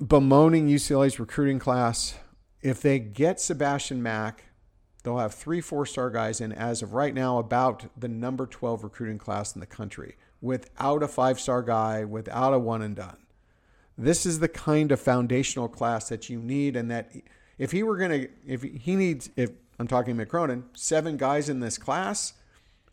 [0.00, 2.14] bemoaning UCLA's recruiting class.
[2.62, 4.44] If they get Sebastian Mack,
[5.02, 8.84] they'll have three four star guys in as of right now about the number 12
[8.84, 13.18] recruiting class in the country without a five star guy, without a one and done.
[13.98, 17.12] This is the kind of foundational class that you need, and that
[17.58, 21.48] if he were going to, if he needs, if I'm talking Mick Cronin, seven guys
[21.48, 22.32] in this class,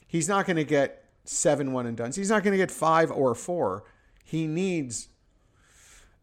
[0.05, 2.11] he's not going to get seven one and done.
[2.13, 3.83] He's not going to get five or four.
[4.23, 5.09] He needs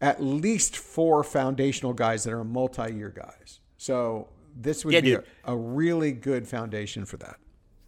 [0.01, 3.61] at least four foundational guys that are multi-year guys.
[3.79, 7.37] So this would Yeah, be a, a really good foundation for that.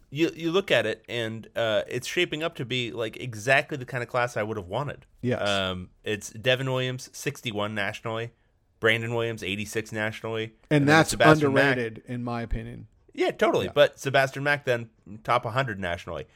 [0.09, 3.85] you you look at it and uh, it's shaping up to be like exactly the
[3.85, 5.05] kind of class I would have wanted.
[5.21, 5.47] Yes.
[5.47, 8.31] Um, it's Devin Williams, sixty-one nationally,
[8.79, 12.87] Brandon Williams, eighty-six nationally, And, then that's Sebastian Mack- in my opinion.
[13.13, 13.69] Yeah, totally.
[13.73, 14.89] But Sebastian Mack then
[15.23, 16.27] top 100 nationally.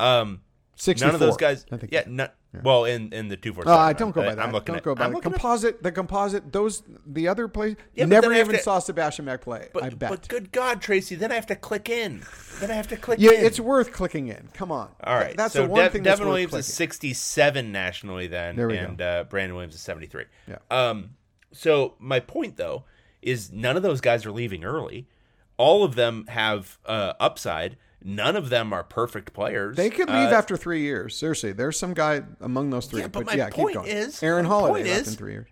[0.00, 0.40] Um,
[0.76, 1.06] 64.
[1.06, 1.66] none of those guys.
[1.72, 1.92] I think.
[1.92, 2.28] Yeah, no,
[2.62, 3.64] well, in in the two four.
[3.66, 4.44] Oh, I don't go by that.
[4.44, 5.82] I'm looking don't at, go by the looking at- composite.
[5.82, 6.52] the composite.
[6.52, 7.76] Those the other plays.
[7.94, 9.68] Yeah, never then I have even to- saw Sebastian Mack play.
[9.74, 10.08] but, I bet.
[10.10, 12.22] But good God, Tracy, then I have to click in.
[12.60, 13.44] Then I have to click yeah, in.
[13.44, 14.48] it's worth clicking in.
[14.54, 14.88] Come on.
[15.02, 15.36] All right.
[15.36, 16.02] That's so the one Dev- thing.
[16.04, 20.24] Devin Williams is 67 nationally then, There we and Uh, Brandon Williams is 73.
[20.46, 20.56] Yeah.
[20.70, 21.10] Um.
[21.52, 22.84] So my point though
[23.20, 25.08] is none of those guys are leaving early.
[25.56, 27.76] All of them have uh, upside.
[28.02, 29.76] None of them are perfect players.
[29.76, 31.16] They could leave Uh, after three years.
[31.16, 33.00] Seriously, there's some guy among those three.
[33.00, 33.88] Yeah, but my yeah, point keep going.
[33.90, 35.48] is- Aaron Holiday left is- in three years.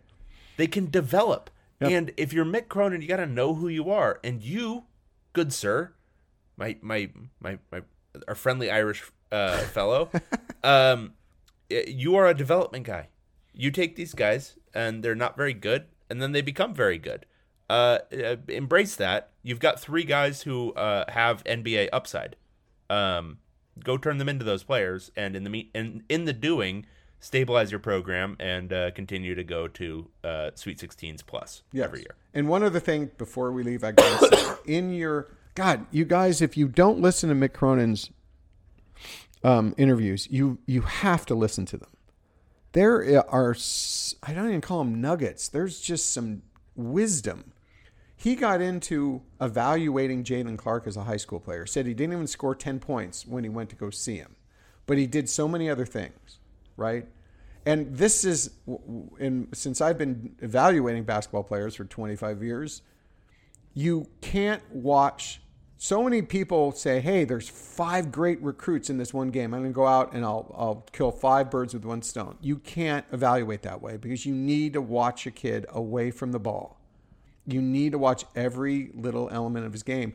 [0.56, 1.50] they can develop.
[1.80, 1.90] Yep.
[1.90, 4.20] And if you're Mick Cronin, you got to know who you are.
[4.24, 4.84] And you,
[5.34, 5.92] good sir,
[6.56, 7.82] my my my my
[8.28, 10.08] our friendly Irish uh, fellow,
[10.64, 11.12] um,
[11.68, 13.08] you are a development guy.
[13.52, 17.26] You take these guys, and they're not very good, and then they become very good.
[17.68, 19.30] Uh, uh, embrace that.
[19.42, 22.36] You've got three guys who uh, have NBA upside.
[22.88, 23.38] Um,
[23.82, 26.86] go turn them into those players, and in the me- in in the doing,
[27.18, 31.84] stabilize your program and uh, continue to go to uh, Sweet 16s plus Yes.
[31.86, 32.14] every year.
[32.34, 36.56] And one other thing before we leave, I gotta in your God, you guys, if
[36.56, 38.10] you don't listen to Mick Cronin's
[39.42, 41.90] um, interviews, you you have to listen to them.
[42.72, 43.56] There are
[44.22, 45.48] I don't even call them nuggets.
[45.48, 46.42] There's just some
[46.74, 47.52] wisdom.
[48.26, 51.64] He got into evaluating Jaylen Clark as a high school player.
[51.64, 54.34] Said he didn't even score ten points when he went to go see him,
[54.86, 56.40] but he did so many other things,
[56.76, 57.06] right?
[57.66, 58.50] And this is,
[59.20, 62.82] and since I've been evaluating basketball players for 25 years,
[63.74, 65.40] you can't watch
[65.78, 69.70] so many people say hey there's five great recruits in this one game i'm going
[69.70, 73.60] to go out and I'll, I'll kill five birds with one stone you can't evaluate
[73.64, 76.75] that way because you need to watch a kid away from the ball
[77.46, 80.14] you need to watch every little element of his game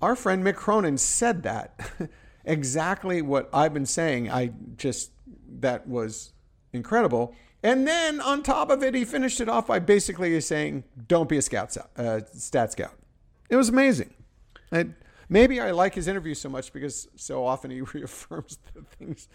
[0.00, 1.78] our friend mick cronin said that
[2.44, 5.10] exactly what i've been saying i just
[5.48, 6.32] that was
[6.72, 11.28] incredible and then on top of it he finished it off by basically saying don't
[11.28, 12.94] be a scout uh, stat scout
[13.48, 14.12] it was amazing.
[14.72, 14.86] I,
[15.28, 19.28] maybe I like his interview so much because so often he reaffirms the things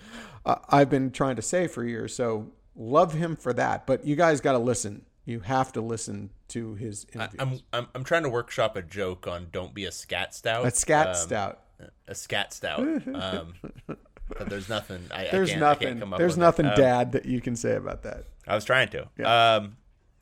[0.46, 2.16] uh, I've been trying to say for years.
[2.16, 3.86] So love him for that.
[3.86, 5.06] But you guys got to listen.
[5.30, 7.40] You have to listen to his interviews.
[7.40, 10.72] I'm, I'm I'm trying to workshop a joke on "Don't be a scat stout." a
[10.72, 11.60] scat Um, stout.
[12.08, 12.80] A scat stout.
[12.80, 13.54] Um,
[13.88, 15.04] but there's nothing.
[15.12, 16.00] I, I There's I nothing.
[16.18, 16.40] There's with it.
[16.40, 18.24] nothing, Um, Dad, that you can say about that.
[18.48, 19.08] I was trying to.
[19.20, 19.56] Yeah.
[19.56, 19.78] Um,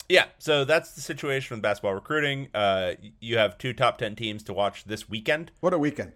[0.10, 0.26] yeah.
[0.39, 2.49] So that's the situation with basketball recruiting.
[2.53, 5.51] Uh, you have two top ten teams to watch this weekend.
[5.62, 6.12] What a weekend!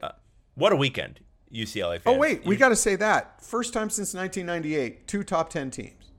[0.55, 2.15] What a weekend, UCLA fans.
[2.15, 6.11] oh wait, we got to say that first time since 1998, two top ten teams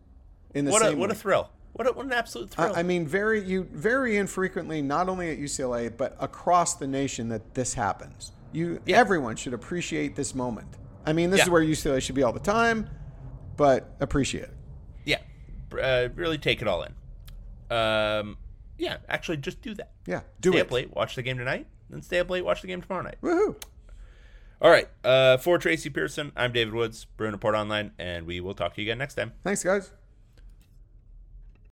[0.54, 1.50] in the what a same what a thrill.
[1.82, 2.72] What a, what an absolute thrill.
[2.76, 7.28] I, I mean, very you very infrequently, not only at UCLA but across the nation,
[7.30, 8.30] that this happens.
[8.52, 10.68] You everyone should appreciate this moment.
[11.04, 12.88] I mean, this is where UCLA should be all the time,
[13.56, 14.56] but appreciate it.
[15.04, 15.18] yeah.
[15.76, 17.76] Uh, really take it all in.
[17.76, 18.36] Um,
[18.78, 18.98] yeah.
[19.08, 19.90] Actually, just do that.
[20.06, 20.66] Yeah, do stay it.
[20.66, 23.16] up late, watch the game tonight, then stay up late, watch the game tomorrow night.
[23.22, 23.60] Woohoo!
[24.60, 24.88] All right.
[25.02, 28.80] Uh, for Tracy Pearson, I'm David Woods, Bruin Report Online, and we will talk to
[28.80, 29.32] you again next time.
[29.42, 29.90] Thanks, guys.